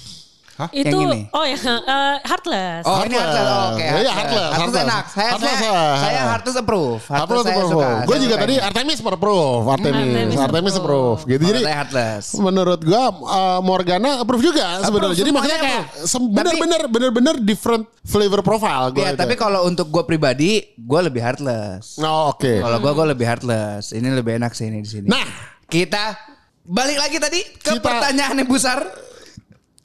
Itu 0.71 0.87
Yang 1.03 1.11
ini? 1.11 1.21
oh 1.29 1.43
ya 1.43 1.57
eh, 1.59 2.15
Heartless. 2.23 2.83
Oh, 2.83 3.03
ini 3.03 3.11
Heartless. 3.11 3.35
Heartless. 3.35 3.51
Oh, 3.51 3.67
Oke, 3.75 3.83
Iya, 3.83 3.91
Heartless, 3.91 4.15
Heartless 4.15 4.55
Heartless. 4.55 4.85
enak. 4.87 5.03
Saya 5.05 5.27
Heartless, 5.27 5.57
saya, 5.59 5.81
saya 5.99 6.21
Heartless 6.25 6.55
approve. 6.55 7.01
Heartless 7.03 7.19
Heartless 7.19 7.43
saya 7.43 7.55
approve. 7.59 7.71
suka. 7.75 7.89
Gue 8.07 8.17
juga 8.23 8.35
tadi. 8.37 8.55
Artemis 8.57 8.99
approve. 9.01 9.63
Artemis. 9.67 9.99
Artemis 9.99 10.39
Artemis 10.39 10.73
approve. 10.75 11.19
Gitu. 11.25 11.43
Jadi 11.43 11.59
Heartless. 11.61 12.23
menurut 12.37 12.79
gua 12.81 13.03
uh, 13.11 13.59
Morgana 13.59 14.11
approve 14.17 14.43
juga 14.45 14.65
sebenarnya. 14.79 15.11
Jadi 15.13 15.29
semuanya 15.29 15.35
makanya 15.35 15.57
kayak 15.59 15.83
bener-bener 16.31 16.81
bener-bener 16.87 17.35
different 17.37 17.83
flavor 18.01 18.39
profile 18.39 18.89
gua 18.89 19.01
Ya, 19.01 19.09
itu. 19.11 19.19
tapi 19.19 19.35
kalau 19.35 19.65
untuk 19.65 19.91
gue 19.91 20.03
pribadi, 20.05 20.51
gue 20.71 20.99
lebih 21.01 21.19
heartless. 21.19 21.99
Oh, 21.99 22.31
oke. 22.31 22.63
Kalau 22.63 22.77
gue, 22.79 22.91
gue 22.93 23.05
lebih 23.11 23.25
heartless. 23.25 23.91
Ini 23.91 24.07
lebih 24.09 24.39
enak 24.39 24.55
sih 24.55 24.65
ini 24.65 24.79
di 24.79 24.89
sini. 24.89 25.07
Nah. 25.11 25.27
kita 25.65 26.15
balik 26.61 26.95
lagi 26.95 27.17
tadi 27.17 27.41
ke 27.57 27.73
Kita- 27.73 27.83
pertanyaan 27.83 28.39
yang 28.39 28.47
besar. 28.47 28.79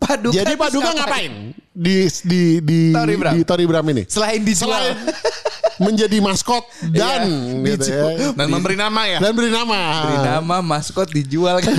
Paduka. 0.00 0.34
Jadi 0.34 0.52
Paduka 0.56 0.90
ngapain 0.90 1.32
di 1.70 1.96
di 2.24 2.42
di 2.58 2.80
Tori 2.90 3.14
Bram. 3.14 3.32
di 3.32 3.40
Tori 3.44 3.64
Bram 3.68 3.84
ini? 3.86 4.02
Selain 4.08 4.40
dijual. 4.40 4.72
Selain 4.72 4.96
menjadi 5.84 6.20
maskot 6.20 6.60
dan 6.92 7.24
Iya, 7.24 7.64
gitu 7.72 7.84
ya. 7.88 8.04
Dan 8.36 8.46
memberi 8.48 8.76
nama 8.76 9.00
ya. 9.06 9.16
dan 9.16 9.32
beri 9.32 9.48
nama. 9.48 9.80
Beri 10.04 10.18
nama 10.20 10.56
maskot 10.60 11.08
dijual 11.08 11.56
kan. 11.58 11.72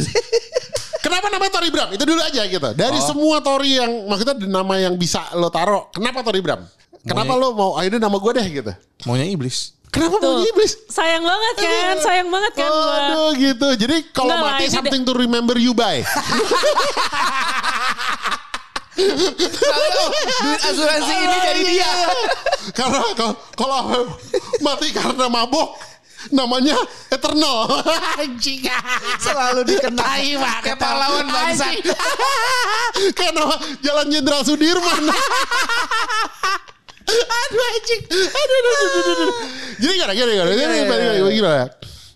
Kenapa 1.05 1.29
namanya 1.29 1.51
Tori 1.51 1.69
Bram? 1.69 1.89
Itu 1.89 2.05
dulu 2.05 2.17
aja 2.17 2.45
gitu. 2.45 2.69
Dari 2.73 2.97
Oh. 2.97 3.03
semua 3.03 3.41
Tori 3.41 3.77
yang 3.77 3.89
maksudnya 4.05 4.37
nama 4.39 4.73
yang 4.79 4.93
bisa 4.95 5.21
lo 5.33 5.49
taruh, 5.49 5.89
kenapa 5.89 6.21
Tori 6.21 6.41
Bram? 6.41 6.61
Kenapa 7.01 7.33
lo 7.33 7.53
mau 7.53 7.71
akhirnya 7.73 7.97
nama 7.99 8.17
gue 8.17 8.31
deh 8.31 8.47
gitu? 8.51 8.71
Maunya 9.05 9.25
iblis. 9.25 9.73
Kenapa 9.91 10.17
mau 10.17 10.39
Tuh. 10.39 10.47
iblis? 10.47 10.71
Sayang 10.87 11.19
banget 11.21 11.55
kan, 11.59 11.95
sayang 11.99 12.29
banget 12.31 12.53
kan 12.55 12.69
gua. 12.69 12.95
Aduh 12.95 13.29
gitu. 13.35 13.67
Jadi 13.75 14.07
kalau 14.09 14.31
lah, 14.31 14.55
mati 14.55 14.65
something 14.65 15.03
to 15.03 15.11
remember 15.11 15.57
you 15.57 15.73
by. 15.73 15.99
Kalau 19.51 20.07
duit 20.43 20.61
asuransi 20.61 21.13
ini 21.13 21.37
dari 21.41 21.61
dia. 21.65 21.81
Iya. 21.81 21.93
Karena 22.75 23.01
kalau 23.57 23.79
mati 24.61 24.93
karena 24.93 25.25
mabok 25.27 25.91
namanya 26.29 26.77
Eternal. 27.09 27.81
Anjing. 28.21 28.61
Selalu 29.17 29.65
dikenal. 29.65 30.05
Banget. 30.05 30.61
Kayak 30.61 30.77
pahlawan 30.77 31.25
bangsa. 31.25 31.65
Kayak 33.17 33.33
nama 33.33 33.55
Jalan 33.81 34.07
Jenderal 34.13 34.45
Sudirman. 34.45 35.03
aduh 37.11 37.63
anjing. 37.75 38.01
Aduh, 38.07 38.29
aduh, 38.31 38.75
aduh, 38.77 39.03
aduh. 39.11 39.31
Jadi 39.81 39.93
gimana, 39.99 40.13
gimana, 40.15 40.31
gimana, 40.31 40.53
gimana, 40.53 40.75
gimana, 40.77 41.01
gimana, 41.17 41.33
gimana? 41.33 41.63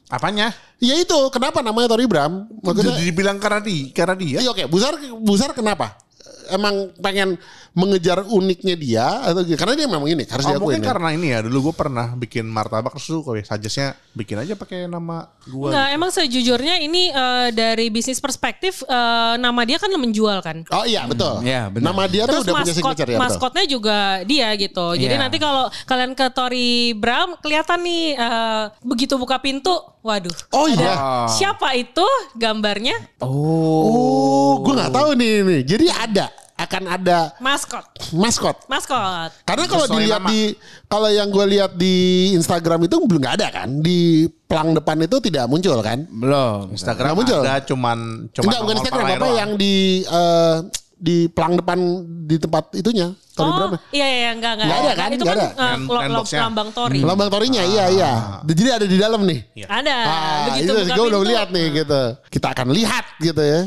Apanya? 0.07 0.47
Ya 0.79 0.95
itu, 1.01 1.19
kenapa 1.33 1.59
namanya 1.65 1.87
Tori 1.91 2.05
Bram? 2.05 2.47
Maksudnya, 2.61 2.95
Jadi 2.95 3.09
dibilang 3.09 3.37
karena 3.41 3.59
dia, 3.59 3.91
karena 3.91 4.15
dia. 4.15 4.37
Iya 4.43 4.49
oke, 4.53 4.63
Busar 4.71 4.93
Busar 5.19 5.51
kenapa? 5.51 5.97
Emang 6.47 6.75
pengen 6.97 7.37
mengejar 7.71 8.23
uniknya 8.23 8.75
dia 8.75 9.05
atau 9.21 9.41
gitu? 9.41 9.55
karena 9.55 9.75
dia 9.75 9.87
memang 9.87 10.07
ini 10.07 10.23
harus 10.23 10.43
Oh, 10.43 10.49
diakuin 10.49 10.63
mungkin 10.63 10.81
ya. 10.81 10.87
karena 10.87 11.09
ini 11.11 11.27
ya 11.29 11.39
dulu 11.41 11.69
gue 11.69 11.75
pernah 11.75 12.07
bikin 12.13 12.45
martabak 12.45 12.95
terus 12.95 13.05
tuh 13.05 13.21
kayak 13.21 13.45
suggestnya 13.45 13.87
bikin 14.11 14.39
aja 14.39 14.55
pakai 14.55 14.85
nama 14.85 15.27
gue. 15.43 15.67
Enggak, 15.67 15.87
emang 15.91 16.09
sejujurnya 16.09 16.79
ini 16.79 17.09
eh, 17.09 17.47
dari 17.51 17.89
bisnis 17.89 18.17
perspektif 18.17 18.79
eh, 18.81 19.33
nama 19.35 19.61
dia 19.63 19.75
kan 19.75 19.91
menjual 19.91 20.39
kan. 20.39 20.63
Oh 20.69 20.83
iya 20.83 21.03
betul. 21.05 21.41
Iya, 21.41 21.67
benar. 21.67 21.91
Nama 21.91 22.03
dia 22.05 22.23
tuh 22.23 22.29
Terus 22.31 22.43
udah 22.43 22.53
punya 22.53 22.63
maskot 22.65 22.77
signature 22.79 23.05
ya. 23.05 23.11
betul. 23.11 23.23
maskotnya 23.27 23.65
juga 23.65 23.97
dia 24.23 24.47
gitu. 24.55 24.87
Jadi 24.93 25.11
Iya. 25.11 25.21
nanti 25.21 25.37
kalau 25.37 25.65
kalian 25.83 26.11
ke 26.13 26.25
Tori 26.31 26.71
Bram 26.93 27.35
kelihatan 27.39 27.79
nih 27.81 28.03
eh, 28.15 28.63
begitu 28.81 29.15
buka 29.15 29.37
pintu, 29.37 29.75
Waduh. 30.05 30.35
Oh 30.53 30.69
iya. 30.69 30.93
Siapa 31.25 31.73
itu 31.73 32.05
gambarnya? 32.37 32.93
Oh, 33.25 34.61
gue 34.61 34.73
nggak 34.77 34.93
tahu 34.93 35.17
nih 35.17 35.33
nih. 35.41 35.61
Jadi 35.65 35.85
ada 35.89 36.29
akan 36.55 36.83
ada 36.87 37.35
Maskot. 37.41 37.83
maskot. 38.15 38.69
Maskot. 38.71 39.33
Karena 39.43 39.65
kalau 39.67 39.85
dilihat 39.91 40.23
nama. 40.23 40.29
di 40.31 40.39
kalau 40.87 41.09
yang 41.09 41.27
gue 41.27 41.45
lihat 41.51 41.75
di 41.75 41.95
Instagram 42.31 42.87
itu 42.87 42.95
belum 43.01 43.19
nggak 43.19 43.35
ada 43.43 43.47
kan 43.51 43.69
di 43.83 44.23
pelang 44.45 44.71
depan 44.71 45.03
itu 45.03 45.17
tidak 45.19 45.49
muncul 45.49 45.81
kan? 45.81 46.05
Belum. 46.07 46.71
Instagram 46.71 47.11
Nggak 47.11 47.17
muncul. 47.17 47.41
ada 47.41 47.55
cuman 47.65 47.97
cuman 48.31 48.45
Enggak 48.45 48.61
bukan 48.61 48.75
Instagram 48.77 49.07
apa 49.09 49.27
yang 49.33 49.51
di 49.57 49.75
eh, 50.05 50.55
di 50.95 51.27
pelang 51.27 51.59
depan 51.59 51.77
di 52.25 52.35
tempat 52.39 52.71
itunya. 52.73 53.11
Tori 53.35 53.51
Oh, 53.51 53.55
berapa? 53.67 53.77
iya 53.91 54.07
iya 54.07 54.29
enggak 54.31 54.51
enggak. 54.55 54.67
Nggak 54.67 54.79
ada 54.79 54.91
kan? 54.95 55.09
Itu 55.11 55.23
Nggak 55.23 55.35
kan 55.35 55.43
ada. 55.43 55.65
eh, 55.75 56.39
lambang 56.39 56.69
tori. 56.71 56.99
Lambang 57.03 57.29
torinya 57.29 57.63
iya 57.67 57.85
iya. 57.91 58.11
Jadi 58.41 58.61
ada 58.71 58.85
di 58.87 58.97
dalam 58.97 59.21
nih. 59.27 59.39
Ada. 59.67 59.95
Ah, 60.01 60.43
Begitu 60.47 60.71
itu 60.71 60.73
buka 60.87 60.95
gue 60.95 61.05
udah 61.11 61.21
lihat 61.27 61.47
nih 61.51 61.65
gitu. 61.75 62.01
Kita 62.31 62.47
akan 62.55 62.67
lihat 62.71 63.05
gitu 63.19 63.43
ya. 63.43 63.61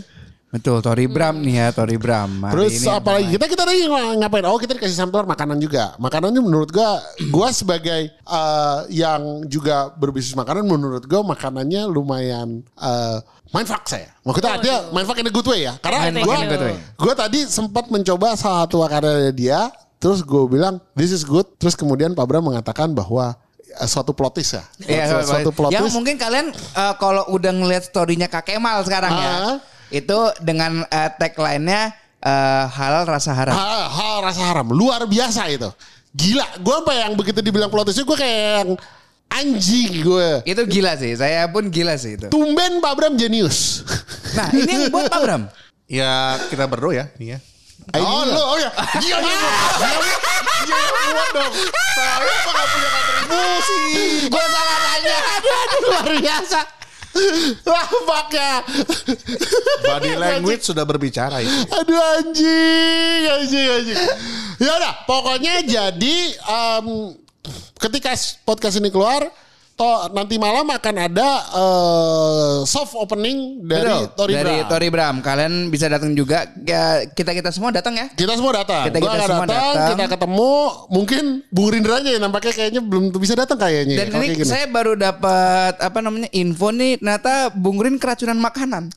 Betul, 0.49 0.81
Tori 0.81 1.05
Bram 1.05 1.45
nih 1.45 1.61
ya, 1.61 1.67
Tori 1.77 2.01
Bram. 2.01 2.41
Hari 2.41 2.53
Terus 2.57 2.73
ini 2.81 2.89
apalagi 2.89 3.29
kita 3.37 3.45
kita 3.47 3.63
tadi 3.69 3.85
ng- 3.85 4.17
ngapain? 4.17 4.45
Oh 4.49 4.57
kita 4.57 4.73
dikasih 4.73 4.97
sampler 4.97 5.29
makanan 5.29 5.61
juga. 5.61 5.93
Makanan 6.01 6.33
ini 6.33 6.41
menurut 6.41 6.73
gua, 6.73 7.05
gua 7.29 7.53
sebagai 7.53 8.09
eh, 8.09 8.79
yang 8.89 9.45
juga 9.45 9.93
berbisnis 9.93 10.33
makanan, 10.33 10.65
menurut 10.65 11.05
gua 11.05 11.21
makanannya 11.23 11.85
lumayan 11.85 12.65
uh, 12.75 13.21
mindfuck 13.53 13.85
saya. 13.85 14.09
Maksudnya 14.25 14.57
dia 14.57 14.77
mindfuck 14.89 15.21
in 15.21 15.29
a 15.29 15.33
good 15.33 15.45
way 15.45 15.69
ya. 15.69 15.77
Karena 15.79 16.09
Mindfuck 16.09 16.25
gua, 16.25 16.37
good 16.49 16.65
way. 16.65 16.77
gua 16.97 17.13
tadi 17.15 17.39
sempat 17.45 17.85
mencoba 17.89 18.33
salah 18.33 18.65
satu 18.65 18.81
makanannya 18.81 19.37
dia. 19.37 19.69
Terus 19.99 20.23
gue 20.23 20.47
bilang 20.47 20.79
this 20.95 21.11
is 21.11 21.27
good. 21.27 21.45
Terus 21.59 21.75
kemudian 21.75 22.15
Pak 22.15 22.23
Bram 22.25 22.41
mengatakan 22.41 22.95
bahwa 22.95 23.35
eh, 23.69 23.85
suatu 23.85 24.15
plot 24.15 24.33
twist 24.33 24.55
ya. 24.55 24.65
Iya, 24.81 25.05
suatu, 25.11 25.27
suatu 25.29 25.51
plot 25.53 25.71
yang 25.75 25.91
mungkin 25.91 26.17
kalian 26.17 26.55
eh, 26.55 26.95
kalau 26.97 27.27
udah 27.29 27.53
ngeliat 27.53 27.85
storynya 27.85 28.31
Kak 28.31 28.47
Kemal 28.47 28.81
sekarang 28.81 29.11
ya, 29.13 29.29
Ah. 29.29 29.55
Itu 29.89 30.19
dengan 30.45 30.85
eh, 30.87 31.11
tagline-nya 31.17 31.93
eh, 32.21 32.65
halal 32.69 33.05
rasa 33.09 33.33
haram. 33.33 33.55
hal, 33.57 33.81
hal 33.89 34.17
rasa 34.25 34.43
haram 34.53 34.69
luar 34.73 35.05
biasa 35.09 35.49
itu 35.49 35.69
gila 36.13 36.47
gue 36.59 36.75
apa 36.83 36.93
yang 36.97 37.13
begitu 37.15 37.41
dibilang 37.45 37.69
plot 37.69 37.93
twist 37.93 38.03
gue 38.03 38.17
kayak 38.17 38.65
yang 38.65 38.71
anjing 39.29 40.01
gue 40.01 40.29
Itu 40.49 40.65
gila 40.65 40.97
sih, 40.97 41.13
saya 41.13 41.45
pun 41.53 41.69
gila 41.69 41.95
sih 42.01 42.17
itu. 42.17 42.33
tumben 42.33 42.81
Pak 42.81 42.93
Bram 42.97 43.15
jenius 43.15 43.85
Nah 44.33 44.49
ini 44.57 44.71
yang 44.73 44.85
buat 44.93 45.09
Pak 45.09 45.21
Bram. 45.25 45.43
Ya 45.89 46.37
kita 46.53 46.69
berdua 46.69 46.93
ya 46.93 47.05
ini 47.17 47.33
ya. 47.33 47.39
Oh 47.97 48.21
iya. 48.21 48.37
lo, 48.37 48.43
oh 48.53 48.59
ya. 48.61 48.69
Dia 49.01 49.17
dia 49.25 49.37
dia 49.41 49.97
dia 50.69 50.81
buat 51.17 51.31
dong. 51.33 51.53
Saya 51.97 52.13
apa 52.21 52.29
nggak 52.53 52.67
punya 52.69 52.89
kontribusi? 52.93 53.81
gue 54.29 54.45
salah 54.53 54.79
nanya 54.85 55.17
aduh, 55.17 55.55
aduh 55.65 55.81
luar 55.89 56.09
biasa 56.21 56.59
Wah 57.67 57.89
fuck 58.07 58.29
ya. 58.33 58.55
Body 59.85 60.13
language 60.15 60.63
sudah 60.65 60.85
berbicara 60.85 61.43
itu. 61.43 61.59
Aduh 61.73 62.03
anjing 62.21 63.23
Anjing 63.29 63.67
anjing. 63.67 63.99
Ya 64.59 64.73
udah 64.75 64.95
pokoknya 65.07 65.63
jadi 65.67 66.17
em, 66.35 66.87
Ketika 67.79 68.11
podcast 68.43 68.83
ini 68.83 68.91
keluar 68.91 69.31
toh 69.79 70.11
nanti 70.11 70.35
malam 70.43 70.67
akan 70.67 70.95
ada 70.99 71.29
eh, 71.55 72.55
soft 72.67 72.99
opening 72.99 73.63
dari 73.63 73.87
Betul, 73.87 74.19
Tori 74.19 74.33
dari 74.35 74.57
Bram. 74.59 74.67
Tori 74.67 74.89
Bram. 74.91 75.17
Kalian 75.23 75.55
bisa 75.71 75.87
datang 75.87 76.19
juga. 76.19 76.51
Ya, 76.67 77.07
kita 77.07 77.31
kita 77.31 77.55
semua 77.55 77.71
datang 77.71 77.95
ya. 77.95 78.11
Kita 78.11 78.35
semua 78.35 78.59
datang. 78.59 78.91
Kita- 78.91 78.99
kita 78.99 79.15
akan 79.15 79.29
semua 79.31 79.47
datang, 79.47 79.75
datang. 79.79 79.91
kita 79.95 80.05
ketemu. 80.19 80.55
Mungkin 80.91 81.25
Bung 81.55 81.69
Rindra 81.71 81.95
aja 82.03 82.11
yang 82.11 82.23
nampaknya 82.27 82.53
kayaknya 82.59 82.83
belum 82.83 83.15
bisa 83.15 83.39
datang 83.39 83.55
kayaknya. 83.55 84.03
Dan 84.03 84.19
ini 84.19 84.43
saya 84.43 84.67
baru 84.67 84.99
dapat 84.99 85.79
apa 85.79 85.99
namanya 86.03 86.27
info 86.35 86.75
nih. 86.75 86.99
Ternyata 86.99 87.55
Bung 87.55 87.79
Rin 87.79 88.03
keracunan 88.03 88.37
makanan. 88.43 88.91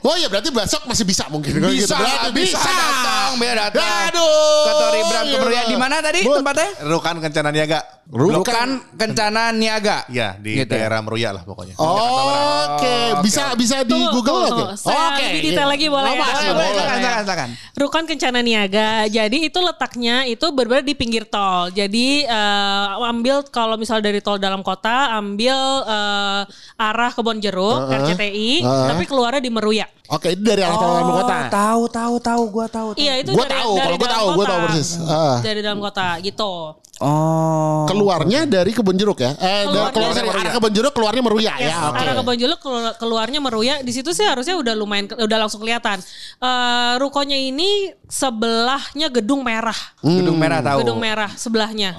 Oh 0.00 0.14
iya 0.14 0.26
berarti 0.26 0.48
besok 0.48 0.84
masih 0.84 1.02
bisa 1.02 1.24
mungkin. 1.28 1.52
Kalau 1.54 1.68
Bisa, 1.68 1.90
gitu. 1.90 1.94
Berarti 1.96 2.30
bisa 2.34 2.60
datang, 2.60 3.30
biar 3.36 3.56
datang. 3.58 3.88
Aduh. 4.08 4.62
Ke 4.62 4.72
Tori 4.74 5.00
Bram 5.02 5.22
ke 5.22 5.28
iya. 5.28 5.38
Meruya. 5.38 5.62
Di 5.64 5.76
mana 5.76 5.96
tadi 5.98 6.18
Bu- 6.22 6.36
tempatnya? 6.36 6.68
Rukan 6.82 7.14
Kencana 7.18 7.48
Niaga. 7.48 7.80
Rukan 8.08 8.68
Kencana 8.94 9.42
Niaga. 9.50 9.98
Ya 10.08 10.32
di 10.34 10.56
Gitu 10.56 10.68
ya? 10.68 10.88
daerah 10.88 11.00
Meruya 11.00 11.30
lah 11.30 11.42
pokoknya. 11.42 11.76
Oke, 11.76 12.96
bisa 13.20 13.52
bisa 13.54 13.76
di 13.80 13.90
Tunggu, 13.90 14.12
Google 14.14 14.32
tunggu, 14.38 14.46
oke. 14.46 14.60
tunggu. 14.64 14.76
Saya 14.78 15.06
lebih 15.14 15.40
detail 15.42 15.68
lagi 15.68 15.86
boleh 15.86 16.04
ya? 16.06 16.10
Lama, 16.10 16.24
Boleh, 16.24 16.32
boleh, 16.32 16.48
boleh, 16.48 16.54
boleh. 16.54 16.68
silakan, 16.68 16.98
silakan, 16.98 17.22
silakan. 17.22 17.48
Rukan 17.74 18.04
Kencana 18.06 18.40
Niaga. 18.40 18.88
Jadi 19.08 19.38
itu 19.44 19.58
letaknya 19.58 20.16
itu 20.24 20.46
benar 20.50 20.80
di 20.80 20.94
pinggir 20.94 21.24
tol. 21.24 21.68
Jadi 21.70 22.06
eh, 22.24 22.86
ambil 23.04 23.44
kalau 23.46 23.76
misal 23.76 23.98
dari 23.98 24.18
tol 24.18 24.36
dalam 24.36 24.60
kota, 24.60 25.12
ambil 25.14 25.56
eh, 25.84 26.42
arah 26.78 27.10
Kebon 27.10 27.38
Jeruk, 27.38 27.88
RCTI, 27.88 28.62
uh-uh. 28.62 28.88
tapi 28.88 29.04
keluarnya 29.04 29.38
di 29.38 29.50
Meruya. 29.50 29.77
Oke, 30.08 30.32
ini 30.32 30.40
dari 30.40 30.64
arah 30.64 30.74
dalam 30.74 31.04
kota. 31.06 31.36
Oh, 31.36 31.44
tahu, 31.46 31.82
tahu, 31.86 32.14
tahu, 32.18 32.42
gua 32.48 32.66
tahu. 32.66 32.88
Iya 32.96 33.20
itu 33.20 33.30
Gua 33.30 33.44
dari, 33.44 33.52
tahu, 33.54 33.72
dari 33.76 33.84
kalau 33.84 33.94
gua 33.94 34.08
tahu, 34.08 34.26
gua 34.26 34.34
kota. 34.34 34.48
tahu 34.48 34.60
persis. 34.64 34.88
Ah. 35.04 35.36
Dari 35.38 35.60
dalam 35.60 35.78
kota 35.78 36.06
gitu. 36.18 36.52
Oh. 36.98 37.86
Keluarnya 37.86 38.42
dari 38.42 38.72
kebun 38.72 38.96
jeruk 38.96 39.20
ya. 39.20 39.30
Eh, 39.32 39.68
Keluarnya 39.68 39.92
keluar 39.92 40.10
dari 40.10 40.28
arah 40.32 40.50
kebun 40.50 40.72
jeruk 40.72 40.90
keluarnya 40.90 41.22
meruya 41.22 41.52
Yes, 41.54 41.68
ya. 41.68 41.78
Oke. 41.86 41.98
arah 42.00 42.14
Kebon 42.16 42.34
Jeruk 42.34 42.58
kelu- 42.58 42.96
keluarnya 42.96 43.38
Meruya. 43.38 43.74
Di 43.80 43.92
situ 43.92 44.10
sih 44.10 44.24
harusnya 44.24 44.56
udah 44.56 44.74
lumayan 44.74 45.06
udah 45.06 45.38
langsung 45.38 45.60
kelihatan. 45.60 46.02
Eh 46.40 46.94
rukonya 46.96 47.36
ini 47.36 47.92
sebelahnya 48.08 49.12
gedung 49.12 49.44
merah. 49.44 49.76
Gedung 50.00 50.34
merah 50.34 50.58
tahu. 50.58 50.82
Gedung 50.82 50.98
merah 50.98 51.30
sebelahnya. 51.30 51.94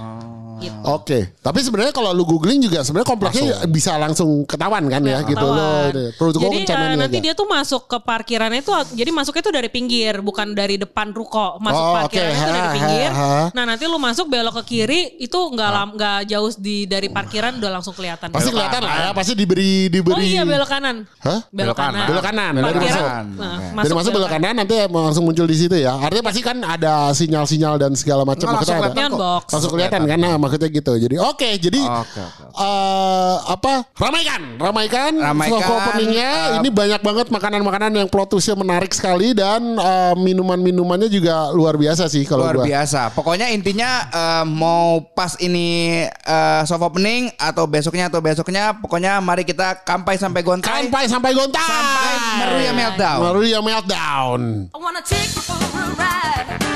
Gitu. 0.60 0.76
Oke, 0.84 1.20
tapi 1.40 1.60
sebenarnya 1.60 1.90
kalau 1.90 2.12
lu 2.12 2.24
googling 2.24 2.60
juga 2.60 2.84
sebenarnya 2.84 3.08
kompleksnya 3.08 3.46
bisa 3.68 3.96
langsung 3.96 4.44
ketahuan 4.44 4.84
kan 4.86 5.00
ya, 5.02 5.24
gitu 5.24 5.40
Ketahuan. 5.40 5.56
loh. 5.96 6.12
Terus 6.12 6.34
gua 6.36 6.50
jadi 6.52 6.58
nih 6.68 6.98
nanti 7.00 7.18
aja. 7.18 7.26
dia 7.26 7.34
tuh 7.34 7.48
masuk 7.48 7.82
ke 7.86 7.98
parkirannya 8.00 8.60
itu 8.60 8.72
jadi 8.94 9.10
masuknya 9.10 9.44
tuh 9.44 9.54
dari 9.56 9.70
pinggir 9.70 10.20
bukan 10.20 10.52
dari 10.52 10.76
depan 10.76 11.12
ruko 11.12 11.56
masuk 11.58 11.80
Oh, 11.80 11.96
parkirannya 11.96 12.36
oke. 12.36 12.44
tuh 12.44 12.52
dari 12.52 12.70
pinggir 12.76 13.10
ha, 13.10 13.24
ha. 13.24 13.44
nah 13.56 13.64
nanti 13.64 13.84
lu 13.88 13.96
masuk 13.96 14.26
belok 14.28 14.60
ke 14.60 14.64
kiri 14.68 15.16
itu 15.18 15.40
nggak 15.40 15.72
nggak 15.96 16.20
jauh 16.28 16.50
di 16.60 16.84
dari 16.84 17.08
parkiran 17.08 17.56
udah 17.56 17.72
langsung 17.72 17.96
kelihatan 17.96 18.28
Pasti 18.30 18.52
kelihatan 18.52 18.82
lah 18.84 18.96
ya, 19.00 19.10
pasti 19.16 19.32
diberi 19.34 19.88
diberi. 19.88 20.14
oh 20.14 20.20
iya 20.20 20.44
belok 20.44 20.70
kanan 20.70 21.08
Hah? 21.24 21.40
belok 21.50 21.78
kanan 21.78 22.06
Belok 22.10 22.24
kanan, 22.26 22.52
dari 22.52 22.64
Parkiran, 22.66 23.26
masuk. 23.30 23.40
nah, 23.40 23.84
Dari 23.86 23.94
masuk 23.96 24.12
belok 24.12 24.30
kanan 24.30 24.54
nanti 24.60 24.76
langsung 24.90 25.24
muncul 25.24 25.46
di 25.46 25.56
situ 25.56 25.76
ya. 25.78 25.94
Artinya 25.96 26.26
pasti 26.26 26.42
kan 26.42 26.58
ada 26.60 26.94
sinyal-sinyal 27.14 27.78
dan 27.78 27.92
segala 27.94 28.26
macam. 28.26 28.50
Maksudnya 28.50 28.82
langsung 28.82 29.20
box. 29.20 29.46
Langsung 29.54 29.72
kelihatan 29.74 30.02
kan, 30.06 30.18
nah, 30.18 30.36
maksudnya 30.50 30.70
gitu. 30.74 30.92
Jadi 30.98 31.16
oke, 31.16 31.50
jadi 31.56 31.80
Oke, 31.80 32.18
oke. 32.20 32.44
eh, 32.52 33.36
apa? 33.46 33.74
Ramaikan, 33.94 34.42
ramaikan. 34.58 35.12
Ramaikan, 35.14 35.62
Soft 35.62 35.70
openingnya. 35.70 36.30
eh, 36.34 36.48
ini 36.60 36.70
banyak 36.70 37.00
banget 37.00 37.28
makanan-makanan 37.30 37.92
yang 37.94 38.10
plot 38.10 38.34
twistnya 38.34 38.58
menarik 38.58 38.90
sekali 38.90 39.32
dan 39.32 39.78
eh, 39.78 40.14
minuman-minumannya 40.18 41.08
juga 41.08 41.54
luar 41.54 41.78
biasa 41.78 42.10
sih 42.10 42.26
kalau 42.26 42.50
Luar 42.50 42.58
gua. 42.60 42.66
biasa. 42.66 43.14
Pokoknya 43.14 43.54
intinya 43.54 44.10
eh, 44.10 44.46
mau 44.46 45.06
pas 45.14 45.38
ini 45.38 46.04
eh, 46.10 46.62
soft 46.66 46.82
opening 46.82 47.30
atau 47.38 47.70
besoknya 47.70 48.10
atau 48.10 48.20
besoknya, 48.20 48.74
pokoknya 48.74 49.22
mari 49.22 49.46
kita 49.46 49.86
kampai 49.86 50.18
sampai 50.18 50.42
gontai. 50.42 50.90
Sampai 50.90 51.04
sampai 51.06 51.32
gontai. 51.32 51.62
Sampai 51.62 52.16
Meruya 52.40 52.72
meltdown. 52.74 53.20
Meruya 53.22 53.60
meltdown. 53.62 54.40
I 54.74 54.78
wanna 54.80 55.04
take 55.06 55.30
you 55.36 55.44
for 55.44 55.54
a 55.54 56.69